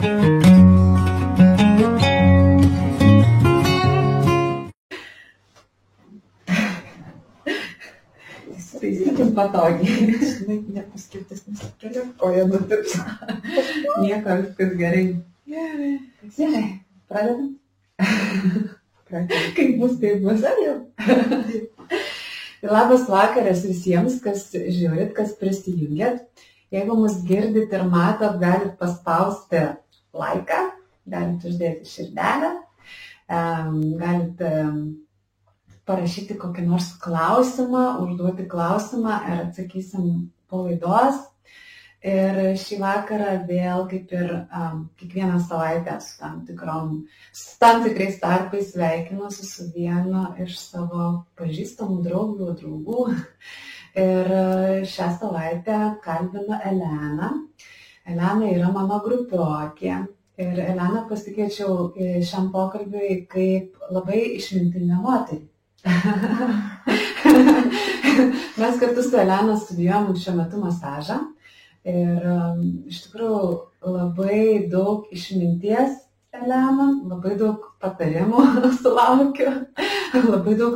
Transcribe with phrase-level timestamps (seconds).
[0.00, 0.16] Taisykim
[9.36, 10.16] patogiai.
[10.24, 12.96] Žinai, nepaskirtis nesikelia, koja nutips.
[14.00, 15.20] Nieko, viskas gerai.
[15.44, 16.00] Gerai.
[16.38, 17.60] Gerai, pradedam.
[19.58, 20.80] Kaip bus, tai bus, ar jau?
[22.72, 26.24] Labas vakaras visiems, kas žiūrit, kas prisijungėt.
[26.72, 29.76] Jeigu mus girdit ir matot, galit paspausti
[30.16, 30.60] laiką,
[31.10, 32.50] galit uždėti širdelę,
[33.30, 34.76] em, galit em,
[35.88, 41.26] parašyti kokį nors klausimą, užduoti klausimą ir atsakysim po laidos.
[42.00, 46.94] Ir šį vakarą vėl kaip ir um, kiekvieną savaitę su tam, tikrom,
[47.36, 53.04] su tam tikrais tarpais sveikinuosi su vienu iš savo pažįstamų draugių, draugų.
[54.00, 57.30] Ir e, šią savaitę kalbinu Eleną.
[58.08, 60.06] Elena yra mano grupiokė.
[60.40, 65.46] Ir Eleną pasikeičiau e, šiam pokalbiui kaip labai išmintingą moterį.
[68.60, 71.18] Mes kartu su Elena studijuojam šiuo metu masažą.
[71.88, 73.42] Ir um, iš tikrųjų
[73.88, 75.90] labai daug išminties
[76.36, 78.40] Elena, labai daug patarimų
[78.82, 79.50] sulaukiu,
[80.14, 80.74] labai daug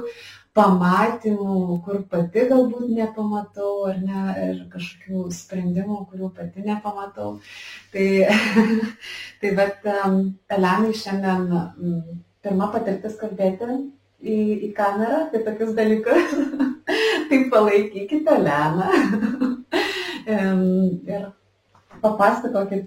[0.54, 7.40] pamatymų, kur pati galbūt nepamatau, ar ne, ir kažkokių sprendimų, kurių pati nepamatau.
[7.94, 8.06] Tai,
[9.40, 10.20] tai bet um,
[10.54, 11.96] Elenai šiandien um,
[12.44, 13.66] pirma patirtis kalbėti
[14.22, 14.36] į,
[14.68, 16.36] į kamerą apie tokius dalykus.
[17.30, 18.90] tai palaikykite Eleną.
[20.24, 20.60] Em,
[21.04, 21.26] ir
[22.00, 22.86] papasakokit,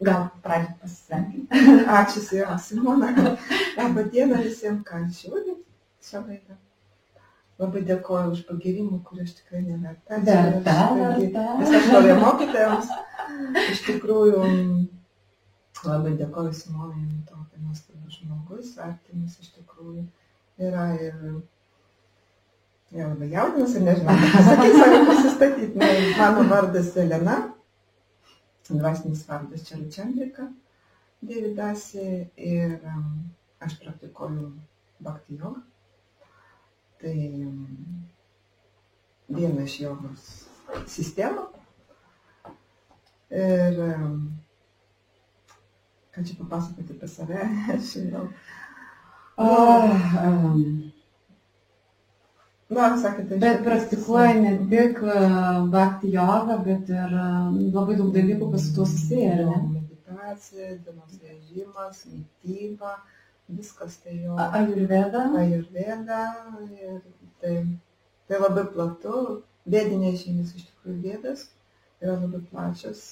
[0.00, 1.66] gal pradžią pasisveikinti.
[1.98, 2.22] Ačiū,
[2.64, 3.10] Simona.
[3.76, 5.60] Labą dieną visiems, ką žiūrit
[6.08, 6.56] šią laidą.
[7.58, 10.20] Labai dėkoju už pagirimą, kurį aš tikrai neverta.
[10.26, 11.44] Verta, verta.
[11.58, 12.92] Visą šlovę mokytojams.
[13.72, 14.42] Iš tikrųjų,
[15.88, 20.06] labai dėkoju Simonai, tokia nuostabus žmogus, artimas iš tikrųjų
[20.68, 21.18] yra ir
[22.94, 25.90] jau labai jaudinas ir nežinau, ką pasakyti, savo pasistatyti.
[26.20, 27.36] Mano vardas Elena,
[28.70, 30.48] dvasinis vardas Čeličandrika,
[31.18, 32.02] Dėvidasi
[32.38, 33.06] ir um,
[33.58, 34.52] aš praktikuoju
[35.02, 35.64] bhakti jogą.
[36.98, 37.14] Tai
[37.46, 37.62] um,
[39.30, 40.26] viena iš jogos
[40.90, 41.46] sistemų.
[43.38, 44.20] Ir um,
[46.14, 48.28] ką čia papasakoti apie save, aš žinau.
[49.38, 49.92] Oh,
[50.24, 50.62] um,
[52.68, 58.48] Na, sakėte, bet praktikuoja ne tik uh, bhakti jogą, bet ir uh, labai daug dalykų,
[58.60, 59.60] su tuo susiję, ar ne?
[59.76, 62.92] Meditacija, dienos režimas, mytyba,
[63.48, 64.36] viskas tai jo.
[64.36, 65.24] Ajurveda.
[65.40, 66.22] Ajurveda
[66.70, 67.00] ir
[67.42, 67.54] tai,
[68.28, 69.42] tai labai platu.
[69.68, 71.44] Vėdinės žinios iš tikrųjų vėdas
[72.00, 73.02] yra labai plačios.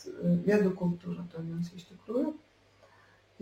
[0.47, 2.33] Vėdų kultūra tomis iš tikrųjų.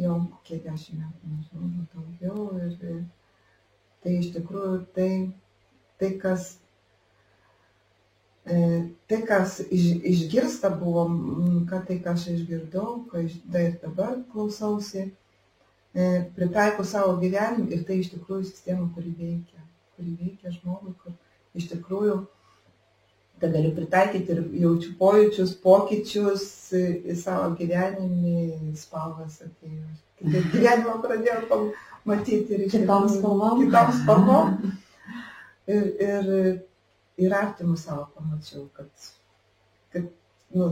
[0.03, 0.17] Jau
[0.47, 2.49] kiek dešimt metų, nežinau, daugiau.
[2.67, 3.05] Ir
[4.03, 5.11] tai iš tikrųjų tai,
[6.03, 6.57] tai kas
[8.45, 8.57] E,
[9.09, 11.07] tai, kas iš, išgirsta buvo,
[11.69, 15.07] kad tai, ką aš išgirdau, ką iš, tai ir dabar klausausi,
[15.95, 19.63] e, pritaikau savo gyvenimą ir tai iš tikrųjų sistema, kuri veikia,
[19.97, 21.15] kuri veikia žmogui, kur
[21.55, 22.23] iš tikrųjų
[23.41, 26.47] tai galiu pritaikyti ir jaučiu pojūčius, pokyčius
[26.77, 29.89] į, savo gyvenimį, spalvas atėjo.
[30.21, 31.61] Kitaip gyvenimą pradėjau
[32.09, 33.65] matyti ir Kitom spalvom.
[33.65, 34.57] Kitom spalvom.
[35.65, 36.27] Ir, ir,
[37.17, 38.91] ir artimus savo pamačiau, kad,
[39.95, 40.11] kad
[40.53, 40.67] nu,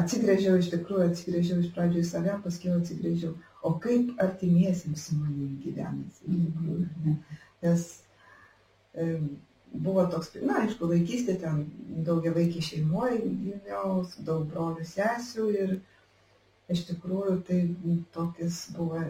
[0.00, 5.56] atsigrėžiau iš tikrųjų, atsigrėžiau iš pradžių į save, paskui atsigrėžiau, o kaip artimiesiems su manim
[5.62, 6.26] gyvenasi.
[7.06, 7.16] ne?
[7.62, 7.88] Nes
[9.72, 11.64] buvo toks, na, aišku, vaikystė ten
[12.06, 15.74] daugia vaikį šeimoje gimiau, daug brolių sesių ir
[16.72, 17.62] iš tikrųjų tai
[18.14, 19.00] tokis buvo,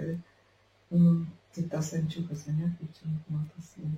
[0.95, 1.21] mm,
[1.57, 1.67] tai
[1.99, 3.91] ančiukas, ne, kaip čia matosi.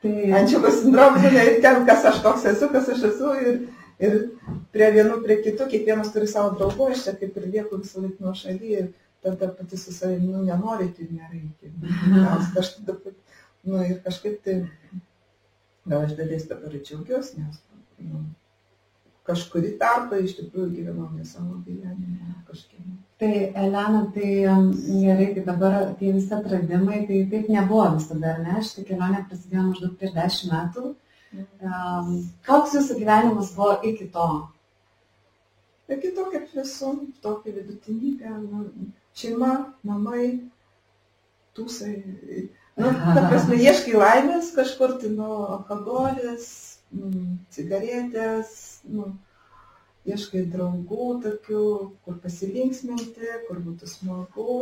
[0.00, 3.32] Tai Ančiuko sindromas, ne, ten, kas aš toks esu, kas aš esu.
[3.44, 3.58] Ir,
[4.00, 4.14] ir
[4.72, 8.24] prie vienų, prie kitų, kiekvienas turi savo draugų, aš čia kaip ir lieku visą laiką
[8.24, 8.86] nuo šaly ir
[9.22, 11.72] tada pati su savimi, nu, nenori, tai nereikia.
[12.60, 13.14] Aš tada,
[13.62, 14.60] nu, ir kažkaip tai,
[15.88, 17.60] gal aš dalies dabar džiaugiuosi, nes
[18.00, 18.24] nu,
[19.28, 22.86] kažkurį tarpą iš tikrųjų gyvenau ne savo gyvenimą, kažkiek.
[23.20, 23.32] Tai
[23.62, 24.70] Elena, tai um,
[25.02, 28.62] gerai, tai dabar tie visi atradimai, tai taip nebuvo visada, ne?
[28.64, 30.94] Šitą kelionę prasidėjo maždaug prieš dešimt metų.
[31.60, 32.14] Um,
[32.46, 34.30] koks jūsų gyvenimas buvo iki to?
[35.90, 38.64] Ir kitokia kaip visų, tokia vidutinybė, nu,
[39.16, 39.52] šeima,
[39.86, 40.26] namai,
[41.56, 41.94] tūsai.
[42.80, 46.46] Nu, ta prasme, ieškai laimės kažkur, tai nu, alkoholis,
[46.94, 48.52] mm, cigaretės,
[48.88, 49.10] nu,
[50.08, 51.64] ieškai draugų tokių,
[52.04, 54.60] kur pasilinksminti, kur būtų smagu.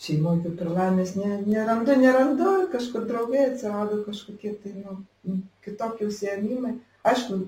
[0.00, 6.78] Šeimoje kaip ir laimės ne, nerandu, nerandu, kažkur draugai atsirado kažkokie tai nu, kitokie užsiemimai.
[7.10, 7.42] Aišku,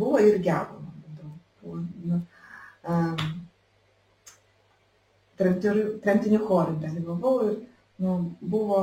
[0.00, 0.79] buvo ir gero,
[1.70, 1.84] buvo.
[2.10, 2.20] Nu,
[2.84, 3.30] um,
[5.40, 7.54] tremtinių chorų dalyvavau ir
[8.00, 8.80] nu, buvo,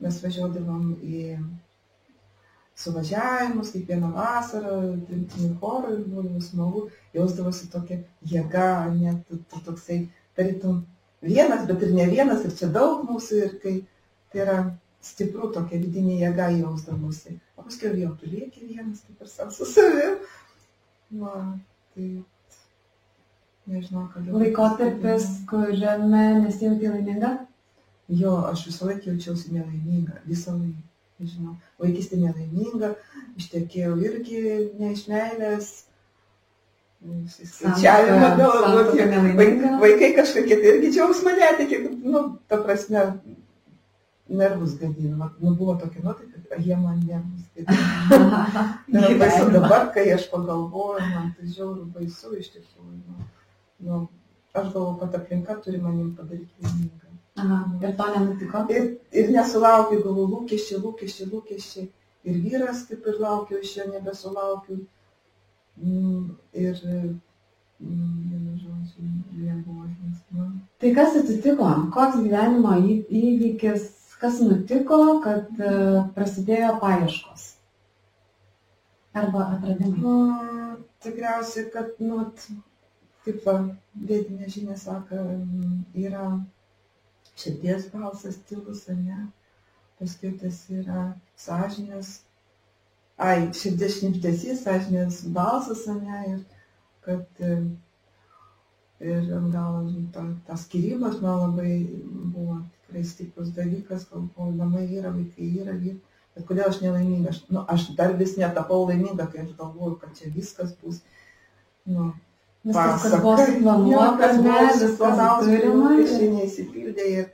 [0.00, 1.24] mes važiuodavom į
[2.80, 4.76] suvažiavimus, kiekvieną vasarą,
[5.08, 6.84] tremtinių chorų ir būdavo smagu,
[7.16, 9.34] jausdavosi tokia jėga, net
[9.66, 10.04] toksai,
[10.38, 10.84] tarytum,
[11.22, 13.74] vienas, bet ir ne vienas, ir čia daug mūsų, ir kai
[14.32, 14.58] tai yra
[15.04, 17.36] stipru, tokia vidinė jėga jausdavosi.
[17.58, 20.20] O paskui jau tu lieki vienas, kaip ir savo su savim.
[21.20, 21.34] Va,
[21.94, 22.08] tai
[23.70, 24.32] nežinau, kada.
[24.34, 27.34] Laikotarpis, kuriame nesijauti laiminga?
[28.10, 30.86] Jo, aš visą laiką jaučiausi nelaiminga, visą laiką.
[31.20, 32.94] Nežinau, vaikystė nelaiminga,
[33.36, 34.38] ištekėjau irgi
[34.80, 35.68] ne iš meilės.
[37.00, 38.64] Skaičiavimą gal,
[39.82, 43.04] vaikai kažkokie tai irgi džiaugsmą netikė, nu, ta prasme,
[44.30, 45.30] nervus gadino.
[45.40, 49.18] Nu, buvo tokia nuotaika, kad jie man nervus gadino.
[49.22, 52.98] baisu dabar, kai aš pagalvoju, man tai žiauru baisu iš tikrųjų.
[53.06, 53.28] Nu,
[53.86, 54.00] nu,
[54.52, 57.14] aš galvoju, kad aplinka turi manim padaryti laimingą.
[57.40, 58.64] Aha, ir to nenutiko?
[58.74, 61.86] Ir, ir nesulaukiu, galvoju, lūkesčiai, lūkesčiai, lūkesčiai.
[62.28, 64.82] Ir vyras, kaip ir laukiu, iš jo nebesulaukiu.
[65.80, 66.82] Mm, ir,
[67.80, 68.30] mm.
[70.30, 70.44] Nu.
[70.78, 71.66] Tai kas atsitiko?
[71.94, 72.76] Koks gyvenimo
[73.20, 73.86] įvykis,
[74.20, 77.46] kas nutiko, kad uh, prasidėjo paieškos?
[79.20, 79.98] Arba atradimai?
[79.98, 82.22] Mm, tikriausiai, kad, nu,
[83.26, 83.56] kaip va,
[84.10, 85.24] vėdinė žinia sako,
[85.98, 86.28] yra
[87.40, 89.26] širdies balsas tylus, ne?
[90.00, 92.14] Paskui tas yra sąžinės,
[93.20, 96.22] ai, širdies šniptesys, sąžinės balsas, ne?
[96.34, 96.40] Ir
[97.04, 97.42] kad
[99.00, 101.74] ir gal ta, tas skirybas man labai
[102.34, 106.00] buvo tikrai stiprus dalykas, galvoju, namai yra, vaikai yra, vyrai.
[106.34, 107.30] Bet kodėl aš nelaiminga?
[107.30, 111.02] Aš, nu, aš dar vis netapau laiminga, kai aš galvoju, kad čia viskas bus.
[111.86, 112.12] Nu,
[112.62, 115.92] Viskas, kas buvo suplanuota, ne, viskas turima.
[115.96, 117.30] Ir neįsipildė ir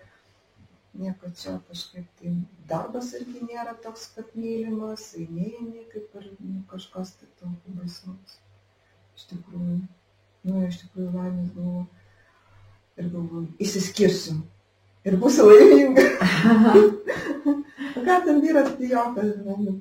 [0.94, 2.30] nieko čia kažkaip tai
[2.70, 8.38] darbas irgi nėra toks, kad mylimas, eilėjai kaip ir nu, kažkas tai tokio baisaus.
[9.18, 9.80] Iš tikrųjų,
[10.46, 11.88] nu, iš tikrųjų laimės buvo
[13.02, 14.38] ir galvoju, įsiskirsiu
[15.06, 16.04] ir būsiu laiminga.
[18.06, 19.32] Ką ten vyras bijokas,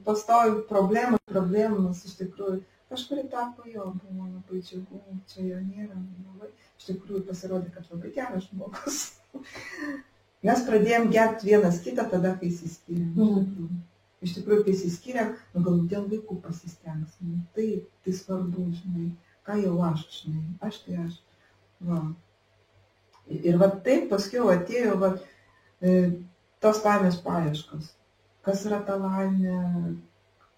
[0.06, 5.02] pastovi problemų, problemas iš tikrųjų kažkur etapo jo buvo labai džiugu,
[5.32, 9.00] čia jo nėra, labai, iš tikrųjų pasirodė, kad labai geras žmogus.
[10.46, 13.16] Mes pradėjom gerbti vienas kitą tada, kai įsiskyrėm.
[13.18, 13.80] Mm.
[14.26, 17.32] Iš tikrųjų, kai įsiskyrėm, nu gal dėl vaikų pasistengsim.
[17.32, 17.68] Nu, tai,
[18.06, 19.10] tai svarbu, žinai,
[19.48, 21.18] ką jau aš, žinai, aš tai aš.
[21.90, 22.04] Va.
[23.30, 25.14] Ir va taip paskui atėjo va,
[25.82, 25.94] e,
[26.62, 27.94] tos laimės paieškos.
[28.46, 29.56] Kas yra ta laimė,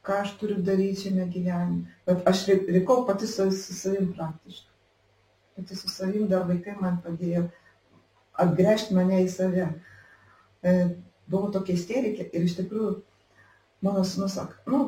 [0.07, 1.87] ką aš turiu daryti šiame gyvenime.
[2.07, 4.73] Bet aš reikau pati su, su savim praktiškai.
[5.57, 7.47] Pati su savim dar vaikai man padėjo
[8.43, 9.67] atgręžti mane į save.
[10.63, 10.73] E,
[11.31, 12.93] buvau tokia isterikė ir iš tikrųjų
[13.85, 14.79] mano sunus sako, nu,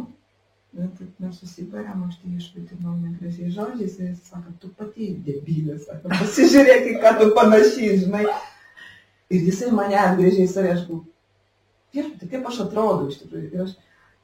[0.73, 6.91] mes susibarėm, aš tai išvitinau negražiai žodžiais ir jis sako, tu pati debilė, sako, pasižiūrėk,
[7.03, 8.25] ką tu panašiai, žinai.
[9.29, 11.05] Ir jisai mane atgrėžė į save, aš galvoju,
[11.93, 13.49] viešpatie, kaip aš atrodau iš tikrųjų.
[13.53, 13.75] Ir aš,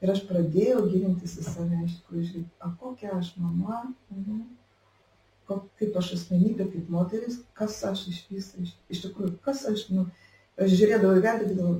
[0.04, 3.78] Ir aš pradėjau gilintis į save, iš tikrųjų, žiūrėti, o kokia aš mama,
[4.12, 4.42] ne?
[5.48, 10.04] kaip aš asmenybė, kaip moteris, kas aš iš viso, iš, iš tikrųjų, kas aš, nu,
[10.60, 11.76] aš žiūrėdavau į galvojau,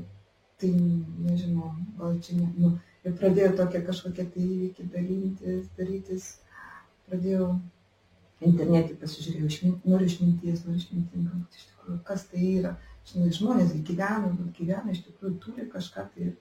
[0.63, 2.73] tai nežinau, gal čia ne, nu,
[3.07, 6.29] ir pradėjau tokia kažkokia tai įvykį darytis, darytis,
[7.07, 7.53] pradėjau
[8.47, 12.75] internetį pasižiūrėjau, išmint, noriu išminties, noriu išmintingą, iš tikrųjų, kas tai yra,
[13.09, 16.35] žinai, žmonės gyvena, gyvena, iš tikrųjų turi kažką tai ir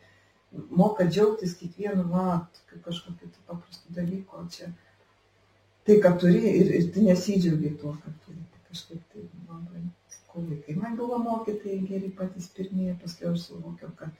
[0.69, 4.72] moka džiaugtis kiekvienu, va, kažkokiu tai paprastu dalyku, čia
[5.86, 8.41] tai, ką turi ir, ir tu nesidžiaugi tuo, ką turi.
[8.51, 10.60] Tai kažkaip tai labai skaudu.
[10.65, 14.15] Kai man buvo mokytojai geri patys pirmieji, paskui aš suvokiau, kad,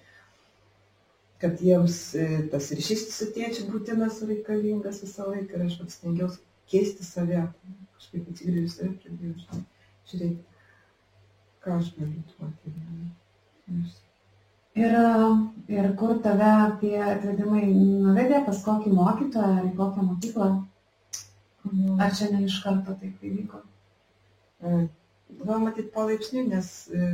[1.42, 6.42] kad jiems e, tas ryšys su tėčiu būtinas reikalingas visą laiką ir aš pats stengiausi
[6.72, 7.44] keisti save.
[7.98, 9.62] Kažkaip atsigrįžti save, pradėjau
[10.12, 10.34] žiūrėti,
[11.66, 12.76] ką aš galiu duoti.
[13.76, 14.02] Aš
[14.76, 14.96] Ir,
[15.72, 16.52] ir kur tave
[16.82, 20.48] tie atvedimai nuvedė, pas kokį mokytoją ar į kokią mokyklą?
[21.70, 21.94] Mhm.
[22.04, 23.62] Ar čia ne iš karto taip įvyko?
[24.60, 24.82] E,
[25.46, 27.08] gal matyti palaipsniui, nes e,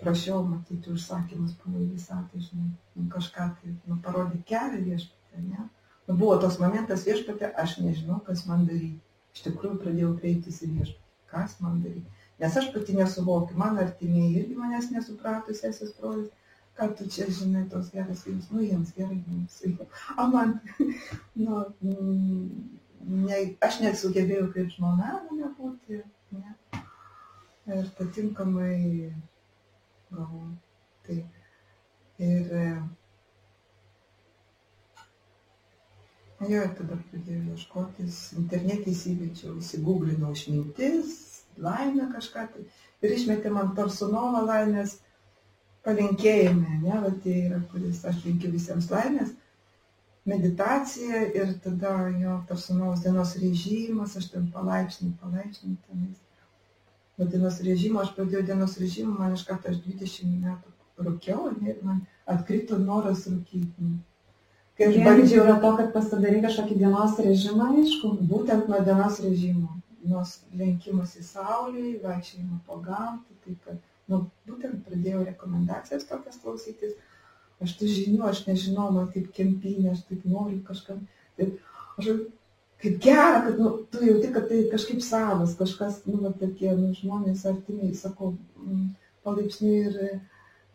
[0.00, 5.68] prašiau matyti užsakymus po visą, tai žinai, nu, kažką tai, nu, parodyti kelią viešpatį, ne?
[6.10, 8.98] buvo toks momentas viešpatė, aš nežinau, kas man daryti.
[9.36, 12.18] Iš tikrųjų pradėjau kreiptis į viešpatį, kas man daryti.
[12.40, 16.30] Nes aš pati nesuvokiu, man artimieji irgi manęs nesuprato, sesės brolis,
[16.78, 19.60] ką tu čia žinai, tos geras vyras, nu jiems gerai, jiems.
[20.16, 20.56] O man,
[21.42, 21.62] nu,
[23.04, 26.00] ne, aš net sugebėjau kaip žmona mane būti.
[26.32, 26.56] Ne.
[27.70, 29.12] Ir patinkamai
[30.14, 30.54] galvoju.
[31.06, 31.18] Tai,
[32.30, 32.56] ir
[36.48, 41.10] Jo, tada pradėjau ieškotis, internete įsivedžiau, įsigūglinau išmintis,
[41.60, 42.62] laimę kažką tai.
[43.04, 44.94] Ir išmetė man personolo laimės
[45.84, 49.34] palinkėjimą, ne, va tai yra, kuris aš linkiu visiems laimės,
[50.32, 56.24] meditacija ir tada jo personalos dienos režimas, aš ten palaipsniui, palaipsniui tenais.
[57.20, 60.70] Nuo dienos režimo, aš pradėjau dienos režimą, man iš karto aš 20 metų
[61.04, 63.90] rūkiau ir man atkrito noras rūkyti.
[64.78, 68.14] Kai aš bandžiau dėl to, kad pasidarai kažkokį dienos režimą, aišku.
[68.30, 69.74] Būtent nuo dienos režimo,
[70.08, 70.22] nuo
[70.56, 76.96] lenkimas į saulį, vaikščiojimo po gamtą, tai kad, nu, būtent pradėjau rekomendacijas tokias klausytis.
[77.60, 81.04] Aš tų žinių, aš nežinau, man taip kempinė, aš taip noriu kažkam.
[81.36, 81.60] Taip,
[82.00, 82.14] aš
[82.82, 86.94] kaip gera, kad nu, tu jauti, kad tai kažkaip savas, kažkas, nu, va, tokie, nu,
[86.96, 88.86] žmonės artimiai, sakau, mm,
[89.26, 89.98] palaipsniui ir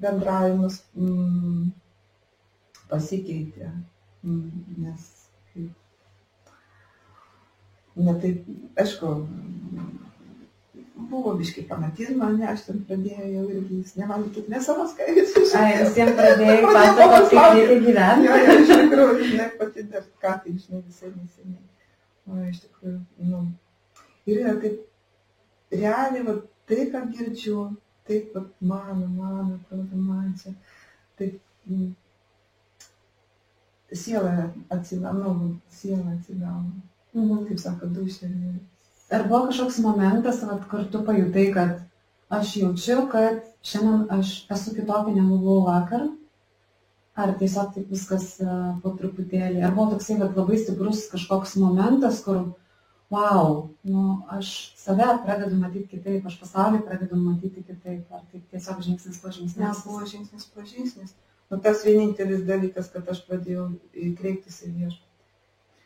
[0.02, 1.72] bendravimas mm,
[2.92, 3.72] pasikeitė.
[4.26, 5.10] Mm, nes
[5.54, 6.54] kaip,
[7.96, 8.48] ne taip,
[8.82, 9.14] aišku,
[10.96, 15.54] buvo biškai fanatizmą, ne, aš ten pradėjau jau irgi, jis nevalgy tik ne savo skaičius.
[15.60, 18.30] Ai, visiems pradėjai pasakoti, kaip reikia gyventi.
[18.30, 21.64] Jo, jo, iš tikrųjų, ne pati dar ką tai, žinai, visai neseniai.
[22.26, 23.42] O, iš tikrųjų, nu,
[24.26, 24.80] ir yra kaip,
[25.74, 26.40] realiai, va,
[26.70, 27.68] tai, ką girdžiu,
[28.08, 30.56] taip, va, mano, mano, atrodo, man čia,
[31.20, 31.38] taip,
[33.94, 36.82] siela atsigauna, nu, siela atsigauna.
[37.16, 37.46] Mhm.
[37.48, 38.30] Kaip sako, dušė.
[39.14, 41.78] Ar buvo kažkoks momentas, vat, kur tu pajutai, kad
[42.34, 46.10] aš jaučiu, kad šiandien aš esu kitokia negu buvau vakar?
[47.16, 49.62] Ar tiesiog taip viskas uh, po truputėlį?
[49.64, 52.42] Ar buvo toksai vat, labai stiprus kažkoks momentas, kur,
[53.14, 54.02] wow, nu,
[54.36, 54.50] aš
[54.82, 59.62] save pradedu matyti kitaip, aš pasaulį pradedu matyti kitaip, ar tai tiesiog žingsnis po žingsnis?
[59.62, 61.16] Ne, buvo žingsnis po žingsnis.
[61.52, 63.70] Nu, tas vienintelis dalykas, kad aš pradėjau
[64.20, 65.30] kreiptis į viešpatį.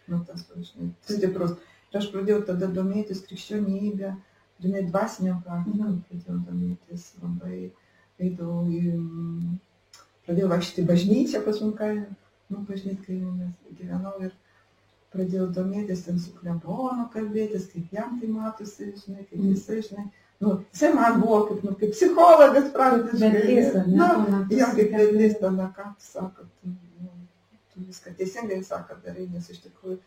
[0.09, 1.57] Nu, tas, žinai, stiprus.
[1.91, 4.15] Ir aš pradėjau tada domėtis krikščionybę,
[4.59, 6.01] ir net dvasiniam praktikam mhm.
[6.07, 7.59] pradėjau domėtis labai,
[8.19, 8.95] eidavau į,
[10.29, 12.05] pradėjau vaikščioti bažnyčią pas munkają,
[12.53, 14.31] nu, bažnyt, kai mes gyvenau ir
[15.13, 19.53] pradėjau domėtis ten su klebonu kalbėtis, kaip jam tai matosi, žinai, kaip mhm.
[19.55, 20.07] jisai, žinai.
[20.07, 22.69] Mm nu, jisai man buvo kaip, nu, kaip psichologas
[23.87, 23.97] ne?
[23.97, 26.71] Na, jo, kaip vedlys, tada ką sako, tu,
[27.01, 27.09] nu,
[27.73, 29.97] tu viską teisingai sako darai, nes iš tikrųjų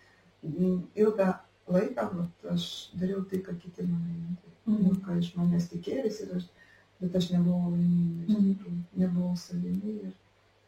[0.48, 1.28] mm, ilgą
[1.76, 2.24] laiką nu,
[2.54, 4.78] aš dariau tai, ką kiti mane, mm.
[4.86, 6.48] nu, ką iš manęs tikėjosi, aš,
[7.02, 8.52] bet aš nebuvau laiminga, iš mhm.
[8.52, 10.12] tikrųjų, nebuvau savimi ir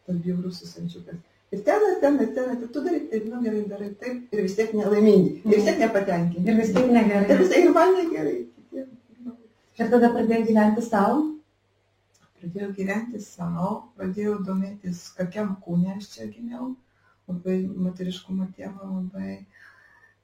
[0.05, 1.23] tas bjaurus susančiukas.
[1.55, 4.43] Ir ten, ir ten, ir ten, ir tu darai taip, nu gerai, darai taip, ir
[4.43, 6.51] vis tiek nelaimingi, ir vis tiek nepatenkinti.
[6.51, 7.29] Ir vis tiek negerai.
[7.31, 8.39] Ir vis tiek ir man negerai.
[9.75, 11.21] Ir tada pradėjai gyventi savo?
[12.41, 16.73] Pradėjau gyventi savo, pradėjau domėtis, kokiam kūnė aš čia gimiau,
[17.31, 19.39] labai moteriškumo tema labai.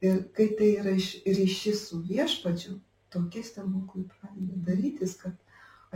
[0.05, 2.77] Ir kai tai yra ryšys su viešpačiu,
[3.13, 5.35] tokie stebuklai pradeda darytis, kad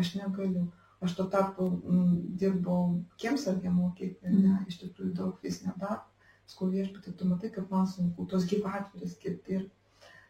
[0.00, 0.66] aš negaliu.
[1.04, 2.04] Aš tuo tarpu m,
[2.40, 2.84] dirbau
[3.20, 4.68] kiemsargė mokykloje, mm.
[4.70, 6.08] iš tikrųjų daug fizinio darbo.
[6.48, 9.66] Skau viešpatį, tu matai, kaip man sunku, tos gyvatvirės kirti ir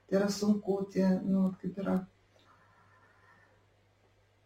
[0.09, 1.97] tai yra sunku, tie, nu, kaip yra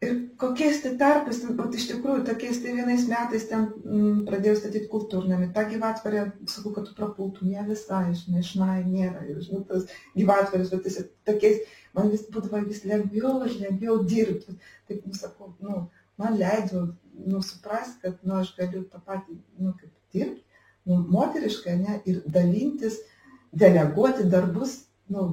[0.00, 4.60] Ir kokiais tai tarpais, o iš tikrųjų, tokiais tai vienais metais ten m, mm, pradėjau
[4.60, 5.48] statyti kultūrnamį.
[5.56, 6.20] Ta gyvatvarė,
[6.52, 9.24] sakau, kad tu prapultų, ne visai, žinai, šnai nėra.
[9.26, 11.64] Ir, žinai, tas gyvatvarės, bet jis tokiais,
[11.98, 14.54] man vis būdavo vis lengviau ir lengviau dirbti.
[14.86, 15.88] Taip, nu, sakau, nu,
[16.22, 16.84] man leido,
[17.18, 22.22] nu, suprasti, kad, nu, aš galiu tą patį, nu, kaip dirbti, nu, moteriškai, ne, ir
[22.38, 23.02] dalintis,
[23.50, 25.32] deleguoti darbus, nu,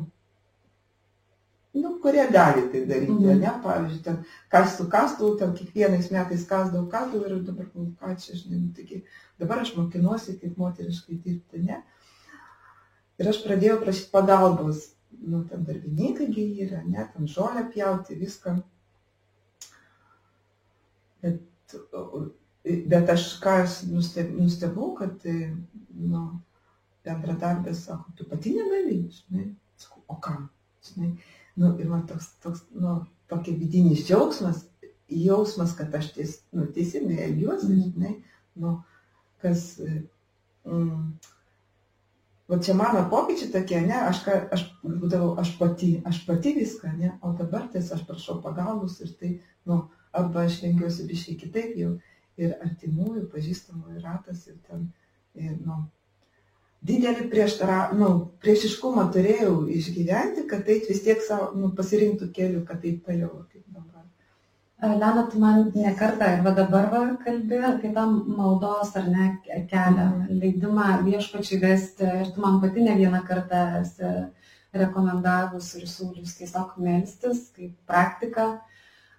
[1.82, 3.42] nu, kurie gali tai daryti, mhm.
[3.44, 4.22] ne, pavyzdžiui, ten
[4.54, 9.02] kastų, kastų, ten kiekvienais metais kasdavau, kasdavau ir dabar, nu, ką čia, žinai, nu, taigi,
[9.42, 11.82] dabar aš mokinuosi, kaip moteriškai dirbti, ne.
[13.20, 14.88] Ir aš pradėjau prašyti pagalbos,
[15.20, 18.58] nu, ten darbininkai yra, ne, ten žolę pjauti, viską.
[21.24, 21.78] Bet,
[22.92, 25.24] bet aš ką aš nustebau, kad,
[25.96, 26.26] nu,
[27.06, 30.48] bendradarbės sako, tu pati negali, žinai, sakau, o kam,
[30.88, 31.12] žinai.
[31.56, 32.98] Nu, ir man toks, toks, nu,
[33.32, 34.66] tokia vidinis džiaugsmas,
[35.08, 37.94] jausmas, kad aš ties, nu, teisingai elgiuosi, mm.
[37.94, 38.16] žinai,
[38.60, 38.74] nu,
[39.44, 39.64] kas,
[40.68, 41.06] mm,
[42.52, 46.92] va čia mano pokyčiai tokie, ne, aš, ką, aš būdavau, aš pati, aš pati viską,
[47.00, 49.32] ne, o dabar ties aš prašau pagalbos ir tai,
[49.70, 49.86] nu,
[50.16, 51.96] arba aš rengiuosi biškai kitaip jau
[52.42, 54.90] ir artimųjų, pažįstamųjų ratas ir ten,
[55.40, 55.86] ir, nu,
[56.86, 58.10] didelį prieštara, nu,
[58.44, 63.46] priešiškumą turėjau išgyventi, kad tai vis tiek savo, nu, pasirinktų kelių, kad tai toliau.
[64.86, 69.30] Lena, tu man nekartą ir va dabar va kalbė apie tą maldos ar ne
[69.72, 74.12] kelią, leidimą viešpačiai vesti ir tu man pati ne vieną kartą esi
[74.76, 78.50] rekomendavus ir siūlius tiesiog melstis kaip praktika.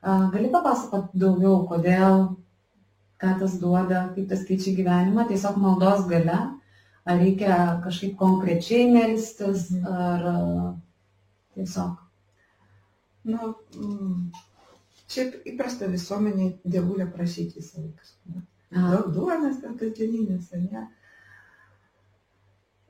[0.05, 2.29] Gali papasakoti daugiau, kodėl,
[3.19, 6.39] ką tas duoda, kaip tas keičia gyvenimą, tiesiog maldos gale,
[7.07, 10.27] ar reikia kažkaip konkrečiai melstis, ar
[11.55, 12.03] tiesiog.
[13.27, 14.45] Nu, mm
[15.07, 18.41] Šiaip įprasta visuomeniai dievulio prašyti visą laiką.
[18.75, 20.83] Daug duonas ten kasdieninės, ne?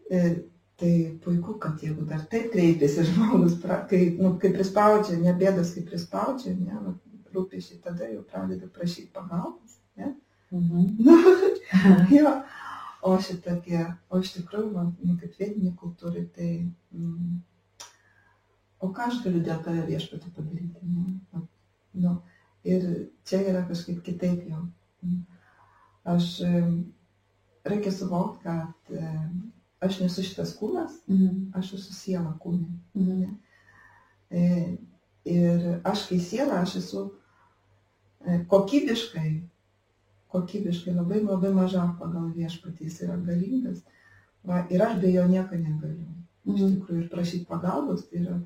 [0.08, 0.30] Ir e,
[0.80, 0.92] tai
[1.22, 3.58] puiku, kad jeigu dar taip kreipiasi žmogus,
[3.90, 6.94] kai, nu, kai prispaudžia, ne bėdas, kai prispaudžia, ne, nu,
[7.36, 10.14] rūpėšiai, tada jau pradeda prašyti pagalbos, ne?
[10.56, 10.86] Mhm.
[11.04, 11.18] nu,
[12.16, 12.32] jo.
[13.02, 16.50] O šitokie, o iš tikrųjų, man, nu, kaip vietinė kultūra, tai,
[16.96, 17.36] mm,
[18.80, 20.80] o ką aš galiu dėl tave viešpatį padaryti?
[20.82, 21.44] Ne?
[21.96, 22.16] Nu,
[22.64, 22.88] ir
[23.28, 24.64] čia yra kažkaip kitaip jau.
[26.06, 26.32] Aš
[27.66, 28.96] reikia suvokti, kad
[29.80, 31.50] aš nesu šitas kūnas, mhm.
[31.58, 32.68] aš esu siela kūnė.
[32.96, 33.34] Mhm.
[34.30, 34.44] E,
[35.30, 37.02] ir aš kai siela, aš esu
[38.24, 39.30] e, kokybiškai,
[40.34, 43.82] kokybiškai labai labai maža pagal viešpatį, jis yra galingas.
[44.46, 46.06] Va, ir aš be jo nieko negaliu.
[46.46, 48.36] Iš tikrųjų, ir prašyti pagalbos, tai yra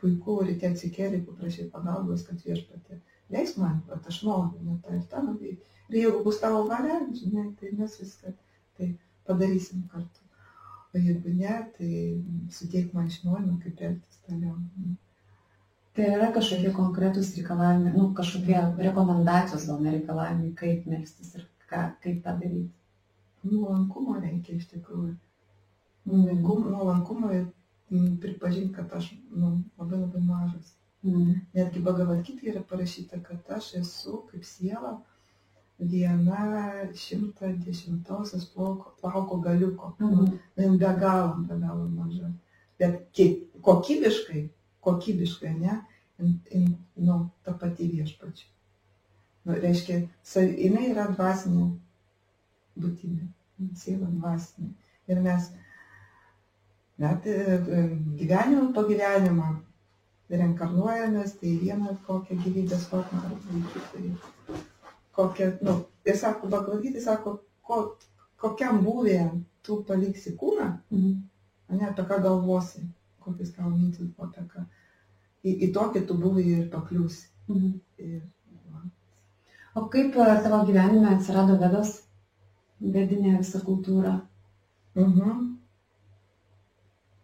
[0.00, 3.00] puiku, ryte atsikėlė, paprašyti pagalbos, kad viešpatė,
[3.34, 5.72] leis man, kad aš noriu, ne tą ir tą nuveikti.
[5.90, 8.32] Ir jeigu bus tavo valia, žinai, tai mes viską
[8.78, 8.94] tai
[9.28, 10.24] padarysim kartu.
[10.94, 11.90] O jeigu ne, tai
[12.56, 14.56] sudėk man žinojimą, kaip elgtis toliau.
[15.94, 22.22] Tai yra kažkokie konkretūs reikalavimai, nu, kažkokie rekomendacijos, gal nereikalavimai, kaip melstis ir ką, kaip
[22.24, 22.72] tą daryti.
[23.44, 25.12] Nuolankumo reikia iš tikrųjų.
[26.10, 27.44] Nuolankumo ir
[28.20, 30.72] pripažinti, kad aš nu, labai labai mažas.
[31.04, 31.34] Mm.
[31.54, 34.96] Netgi Bhagavad-gita yra parašyta, kad aš esu kaip siela
[35.78, 39.92] viena šimta dešimtosios plauko, plauko galiuko.
[40.00, 40.26] Mm.
[40.56, 42.32] Nu, be galo, be galo maža.
[42.78, 43.20] Bet
[43.62, 44.48] kokybiškai,
[44.84, 45.78] kokybiškai, ne,
[46.18, 46.68] in, in,
[47.06, 48.48] nu, ta pati viešpačia.
[49.44, 50.00] Nu, reiškia,
[50.64, 51.66] jinai yra dvasinė
[52.80, 53.26] būtybė,
[53.76, 54.70] siela dvasinė.
[55.12, 55.50] Ir mes
[57.02, 57.26] net
[58.20, 59.50] gyvenimą po gyvenimo
[60.32, 63.34] reinkarnuojamės, tai vieną kokią gyvybės formą ar
[63.92, 64.06] tai
[65.14, 67.80] kokią, nu, ir sako, Bagvadgyti sako, ko,
[68.40, 69.20] kokiam būvė
[69.64, 71.12] tu paliksi kūną, mhm.
[71.78, 72.82] ne apie ką galvosi,
[73.24, 74.66] kokius tavo mintis buvo apie ką.
[75.44, 77.26] Į, į tokį tu buvai ir pakliūsi.
[77.48, 77.72] Mhm.
[78.04, 78.20] Ir,
[78.72, 78.84] va.
[79.80, 81.98] o kaip e, tavo gyvenime atsirado vedas,
[82.80, 84.14] vedinė visa kultūra?
[84.96, 85.50] Mhm.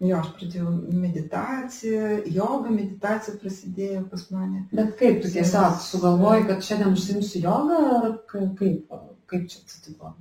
[0.00, 4.62] Jo, aš pradėjau meditaciją, joga meditacija prasidėjo pas mane.
[4.72, 8.94] Bet kaip tu tiesiog sugalvoji, kad šiandien užsimsiu jogą, ar kaip,
[9.28, 10.14] kaip čia atsitiko?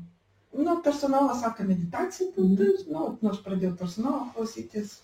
[0.59, 2.73] Nu, personalas sako meditacija, tai, mhm.
[2.91, 4.97] nu, nu, aš pradėjau personalą klausytis.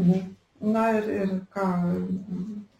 [0.00, 0.32] Mhm.
[0.72, 1.68] Na ir, ir ką,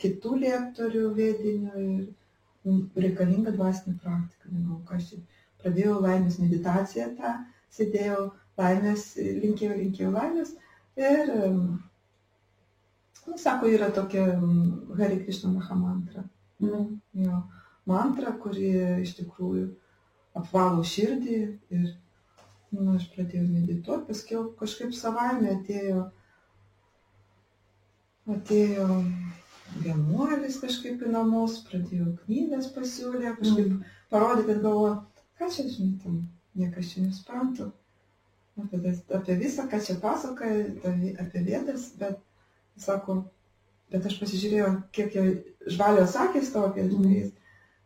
[0.03, 4.53] kitų lektorių vedinių ir reikalinga dvasinė praktika.
[4.87, 5.09] Ką aš
[5.62, 7.33] pradėjau laimės meditaciją tą,
[7.75, 8.29] sėdėjau
[8.61, 10.55] laimės, linkėjau, linkėjau laimės
[10.96, 11.29] Ir,
[13.27, 14.40] nu, sako, yra tokia
[14.98, 16.25] Hari Krishna Maha mantra.
[16.61, 17.01] Mm.
[17.12, 17.38] Jo,
[17.88, 18.72] mantra, kuri
[19.03, 19.70] iš tikrųjų
[20.37, 21.38] apvalo širdį
[21.77, 21.87] ir
[22.77, 26.05] nu, aš pradėjau medituoti, paskui kažkaip savaime atėjo,
[28.31, 28.89] atėjo
[29.83, 33.85] vienuolis kažkaip į namus, pradėjau knygas pasiūlė, kažkaip mm.
[34.13, 34.97] parodė, kad galvoju,
[35.41, 36.19] ką čia žinai, tam
[36.59, 37.73] niekas čia nesuprantu
[38.61, 40.67] apie, apie visą, ką čia pasakoja,
[41.23, 42.19] apie vėdas, bet,
[42.81, 43.23] sako,
[43.93, 45.25] bet aš pasižiūrėjau, kiek jo
[45.73, 47.31] žvalios akis tokia, žinai,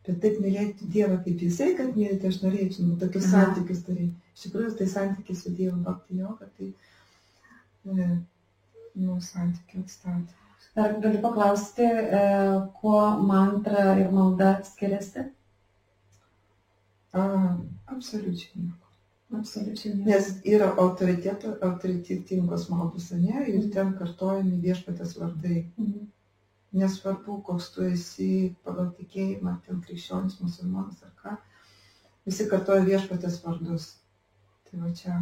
[0.07, 3.47] bet taip mylėti Dievą kaip Jisai, kad mylėti aš norėčiau, nu, tokius Aha.
[3.47, 4.13] santykius turėti.
[4.37, 6.71] Iš tikrųjų, tai santykiai su Dievu bakti joga, tai,
[7.87, 8.09] e,
[8.97, 10.35] nu, santykių atstatė.
[10.77, 12.19] Ar galiu paklausti, e,
[12.81, 15.23] kuo mantra ir malda skiriasi?
[17.17, 17.23] A,
[17.95, 18.87] absoliučiai nieko.
[19.39, 19.95] Absoliučiai.
[20.05, 23.71] Nes yra autoritetingos maldos, ne, ir mhm.
[23.73, 25.65] ten kartojami viešpatės vardai.
[25.81, 26.05] Mhm.
[26.77, 28.31] Nesvarbu, koks tu esi
[28.67, 31.37] pagal tikėjimą, ten krikščionis, musulmonas ar ką,
[32.27, 33.95] visi kartoja viešpatės vardus.
[34.67, 35.21] Tai va čia.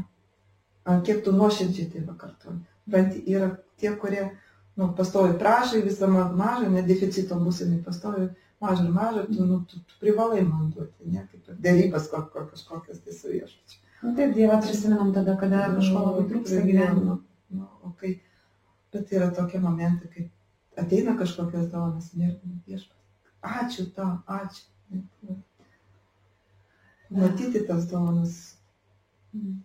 [1.06, 2.60] kiek tu nuoširdžiai tai pakartoji.
[2.86, 4.26] Bet yra tie, kurie
[4.76, 8.28] nu, pastovi prašai, visą mažą, ne deficito būsinai, pastovi
[8.62, 13.14] mažą ir mažą, tu, nu, tu, tu privalai man duoti, ne, kaip dėrybas kažkokias tai
[13.16, 13.82] su viešpačiu.
[14.04, 17.20] Nu, taip, Dievą prisimenam tada, kada kažko labai trūksta gyvenimo.
[17.56, 18.18] Nu, o kai,
[18.94, 20.26] bet yra tokie momentai, kai
[20.84, 22.36] ateina kažkokios dovanas ir
[22.68, 23.00] viešpas.
[23.46, 25.38] Ačiū tau, ačiū.
[27.16, 28.58] Matyti tas dovanas.
[29.34, 29.62] Mm.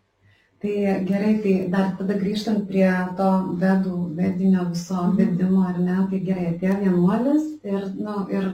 [0.60, 3.28] Tai gerai, tai dar tada grįžtant prie to
[3.62, 5.14] vedų, vedinio viso mm.
[5.16, 8.48] vedimo, ar ne, tai gerai, atėjo vienuolis ir, na, nu, ir,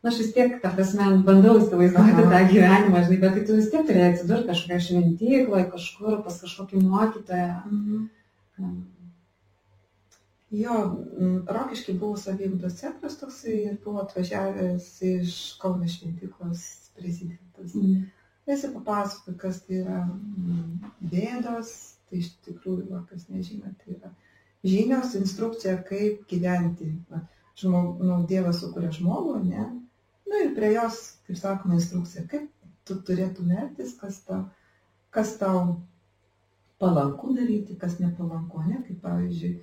[0.00, 3.68] na, aš vis tiek, ta prasme, bandau įsivaizduoti tą gyvenimą, žinai, bet tai tu vis
[3.74, 7.50] tiek turėjai atsidurti kažkokią šventyklą, kažkur pas kažkokį mokytoją.
[7.68, 8.78] -hmm.
[10.50, 10.74] Jo,
[11.46, 16.62] Rokiškai buvo saviugdos centras toksai ir buvo atvažiavęs iš Kauno šventyklos
[16.96, 17.74] prezidentas.
[17.74, 18.06] Mm.
[18.48, 20.02] Jis papasakoja, kas tai yra
[21.12, 21.72] bėdos,
[22.08, 24.12] tai iš tikrųjų, va, kas nežino, tai yra
[24.64, 26.88] žinios, instrukcija, kaip gyventi.
[27.12, 27.20] Va,
[27.60, 29.66] žmog, nu, Dievas sukuria žmogų, ne?
[30.28, 32.48] Na ir prie jos, kaip sakoma, instrukcija, kaip
[32.88, 34.46] tu turėtum elgtis, kas tau,
[35.12, 35.76] kas tau
[36.80, 38.80] palanku daryti, kas nepalanku, ne?
[38.86, 39.58] Kaip pavyzdžiui,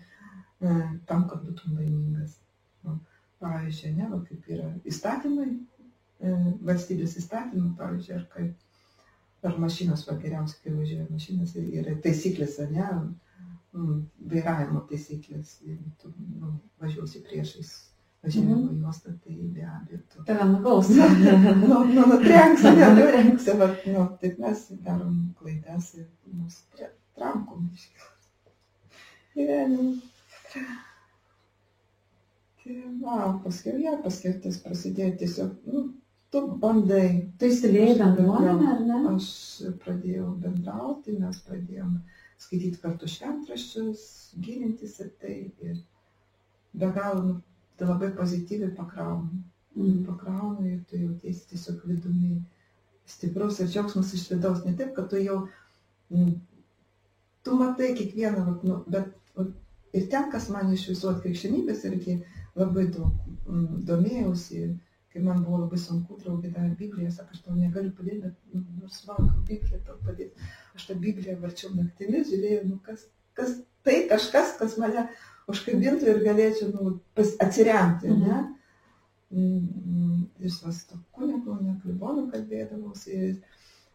[0.64, 0.74] E,
[1.10, 2.38] tam, kad būtum laimingas.
[2.86, 2.98] Nu,
[3.44, 6.36] pavyzdžiui, ne, va, kaip yra įstatymai, e,
[6.70, 8.54] valstybės įstatymai, pavyzdžiui, ar kaip
[9.46, 12.88] ar mašinos, va geriausiai, kai važiuoja mašinas, yra taisyklės, ne,
[13.74, 14.00] mm,
[14.32, 17.76] vairavimo taisyklės, jeigu tu nu, važiuosi priešais
[18.26, 18.82] važiavimo mm -hmm.
[18.82, 20.24] juostą, tai be abejo tu.
[20.24, 20.90] Tave nubaus.
[21.70, 26.64] nu, nu, nutrenksi, nenutrenksi, bet, nu, taip mes darom klaidas ir mus
[27.16, 27.70] trankom.
[29.36, 29.98] Gyvenimas.
[32.64, 35.82] Tai va, paskui jo paskirtis prasidėjo tiesiog, nu,
[36.34, 37.08] tu bandai.
[37.40, 39.02] Tu įsilėjai bendruomenę, ar ne?
[39.14, 39.28] Aš
[39.84, 41.98] pradėjau bendrauti, mes pradėjom
[42.46, 44.06] skaityti kartu šventraščius,
[44.46, 45.36] gilintis į tai
[45.68, 45.78] ir
[46.76, 47.36] be galo, nu,
[47.80, 49.44] tai labai pozityviai pakraunu.
[49.76, 50.02] Mm.
[50.08, 52.40] Pakraunu ir tu jautiesi tiesiog vidumi
[53.10, 55.42] stiprus ir džiaugsmas iš vidaus, ne taip, kad tu jau,
[56.12, 56.34] mm,
[57.46, 59.14] tu matai kiekvieną, nu, bet
[59.96, 62.18] Ir ten, kas man iš visų atkrikščionybės irgi
[62.60, 63.14] labai daug
[63.48, 64.66] mm, domėjausi,
[65.16, 68.66] kai man buvo labai sunku, draugė davė Bibliją, sako, aš tau negaliu padėti, bet nu,
[68.82, 70.50] nors vakar Bibliją tau padėti.
[70.76, 73.06] Aš tą Bibliją varčiau naktimis, žiūrėjau, nu, kas,
[73.40, 73.54] kas
[73.88, 75.06] tai kažkas, kas mane
[75.54, 78.12] užkabintų ir galėčiau nu, atsiremti.
[78.12, 78.28] Mhm.
[78.28, 78.42] Ne?
[79.36, 83.40] Mm, ir su to kunigu, ne klibonu kalbėdavausi ir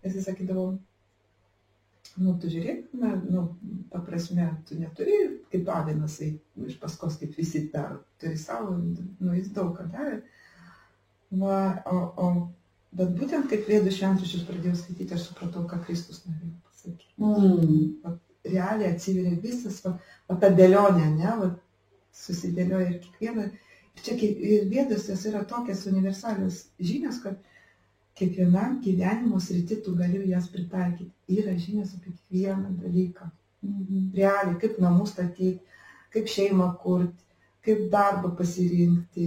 [0.08, 0.70] jis sakydavo,
[2.16, 3.44] nu, tu žiūrėk, na, nu,
[3.92, 5.20] ta prasme, tu neturi
[5.52, 10.22] kaip avinas iš paskos, kaip visi daro, turi savo, nu, jis daug ką darė.
[11.30, 12.28] Va, o, o,
[12.96, 17.12] bet būtent kaip vėdų šventraščius pradėjau skaityti, aš supratau, ką Kristus norėjo pasakyti.
[17.22, 17.84] Mm.
[18.02, 18.16] Va,
[18.50, 19.94] realiai atsiveria visas, va,
[20.26, 21.50] va ta dėlionė, ne, va,
[22.16, 23.46] susidėlioja ir kiekviena.
[23.94, 27.38] Ir čia ir vėdos jos yra tokias universalios žinios, kad
[28.18, 31.12] kiekvienam gyvenimo srity tu gali jas pritaikyti.
[31.38, 33.30] Yra žinios apie kiekvieną dalyką.
[33.62, 34.10] Mhm.
[34.16, 35.60] Realiai, kaip namus statyti,
[36.10, 37.26] kaip šeimą kurti,
[37.64, 39.26] kaip darbą pasirinkti,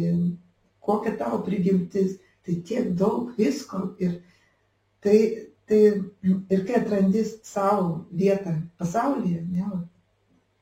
[0.86, 2.20] kokia tavo prigimtis.
[2.44, 3.94] Tai tiek daug visko.
[4.04, 4.18] Ir,
[5.04, 5.18] tai,
[5.68, 5.80] tai,
[6.52, 9.70] ir kai atrandi savo vietą pasaulyje, ne,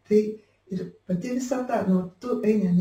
[0.10, 0.22] tai
[0.72, 2.72] ir pati visata, nu, tu eini,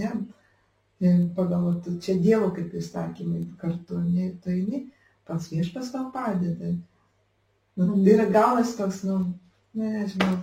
[1.00, 4.84] ne, pagal, tu čia Dievo kaip įstatymai kartu, ne, tu eini
[5.26, 6.74] pats viešpas tau padeda.
[7.76, 8.04] Nu, mm.
[8.04, 9.18] Tai yra galas toks, nu,
[9.74, 10.38] ne, nežinau.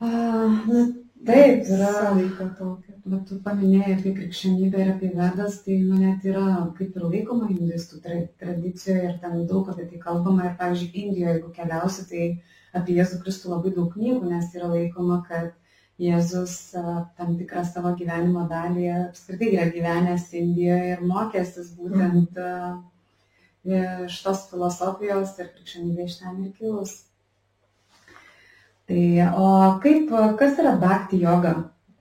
[0.00, 0.84] A, na,
[1.26, 2.93] taip, yra sąveika tokia.
[3.04, 6.44] Bet tu paminėjai apie krikščionybę ir apie vedas, tai nu, net yra
[6.78, 10.46] kaip ir laikoma hinduistų tra tradicijoje ir ten daug apie tai kalbama.
[10.48, 12.28] Ir, pavyzdžiui, Indijoje, jeigu keliausi, tai
[12.80, 15.52] apie Jėzų Kristų labai daug knygų, nes yra laikoma, kad
[16.00, 22.80] Jėzus tam tikrą savo gyvenimo dalį apskritai yra gyvenęs Indijoje ir mokęsis būtent mm.
[24.08, 26.96] iš tos filosofijos ir krikščionybė iš ten ir kilus.
[28.88, 29.04] Tai,
[29.36, 29.52] o
[29.84, 31.54] kaip, kas yra bhakti yoga?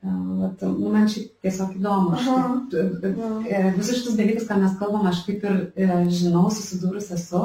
[0.04, 2.12] Vat, nu, man šiaip tiesiog įdomu.
[2.18, 7.08] Aš kaip, e, visus šitus dalykus, ką mes kalbam, aš kaip ir e, žinau, susidūrus
[7.16, 7.44] esu,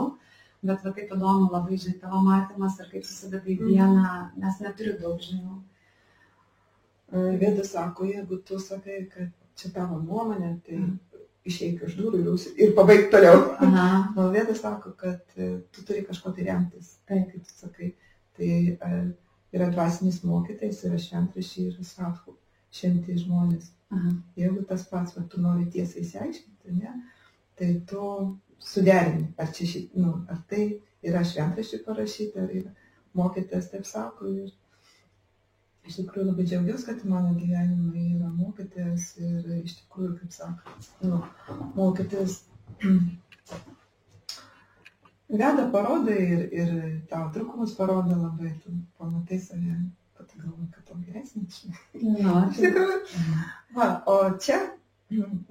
[0.66, 3.68] bet va, taip įdomu labai, žinai, tavo matymas ir kaip susideda į mhm.
[3.70, 5.58] vieną, nes neturiu daug žinių.
[7.12, 11.22] Vėdas sako, jeigu tu sakai, kad čia tavo nuomonė, tai mm.
[11.48, 13.46] išeik iš durų ir, ir pabaig toliau.
[14.18, 16.98] O Vėdas sako, kad e, tu turi kažko tai remtis.
[17.08, 17.94] Tai, kaip tu sakai,
[18.36, 19.00] tai e,
[19.56, 22.36] yra dvasinis mokytais, yra šventrašiai ir sadhu,
[22.74, 23.70] šventi žmonės.
[23.94, 24.12] Aha.
[24.36, 26.92] Jeigu tas pats, va, tu nori tiesai įsiaiškinti, ne,
[27.58, 28.02] tai tu
[28.60, 30.64] suderini, ar, čia, ši, nu, ar tai
[31.06, 32.74] yra šventrašiai parašyta, ar yra
[33.16, 34.50] mokytas taip sako ir
[35.88, 41.22] iš tikrųjų labai džiaugiuosi, kad mano gyvenime yra mokytas ir iš tikrųjų, kaip sakant, nu,
[41.78, 42.42] mokytas
[45.40, 46.74] veda parodo ir, ir
[47.08, 49.78] tavo trūkumus parodo labai, tu pamatai save,
[50.18, 51.62] pati galvoji, kad tau geresnis.
[52.02, 52.98] Nu, Iš tikrųjų.
[53.76, 54.58] Va, o čia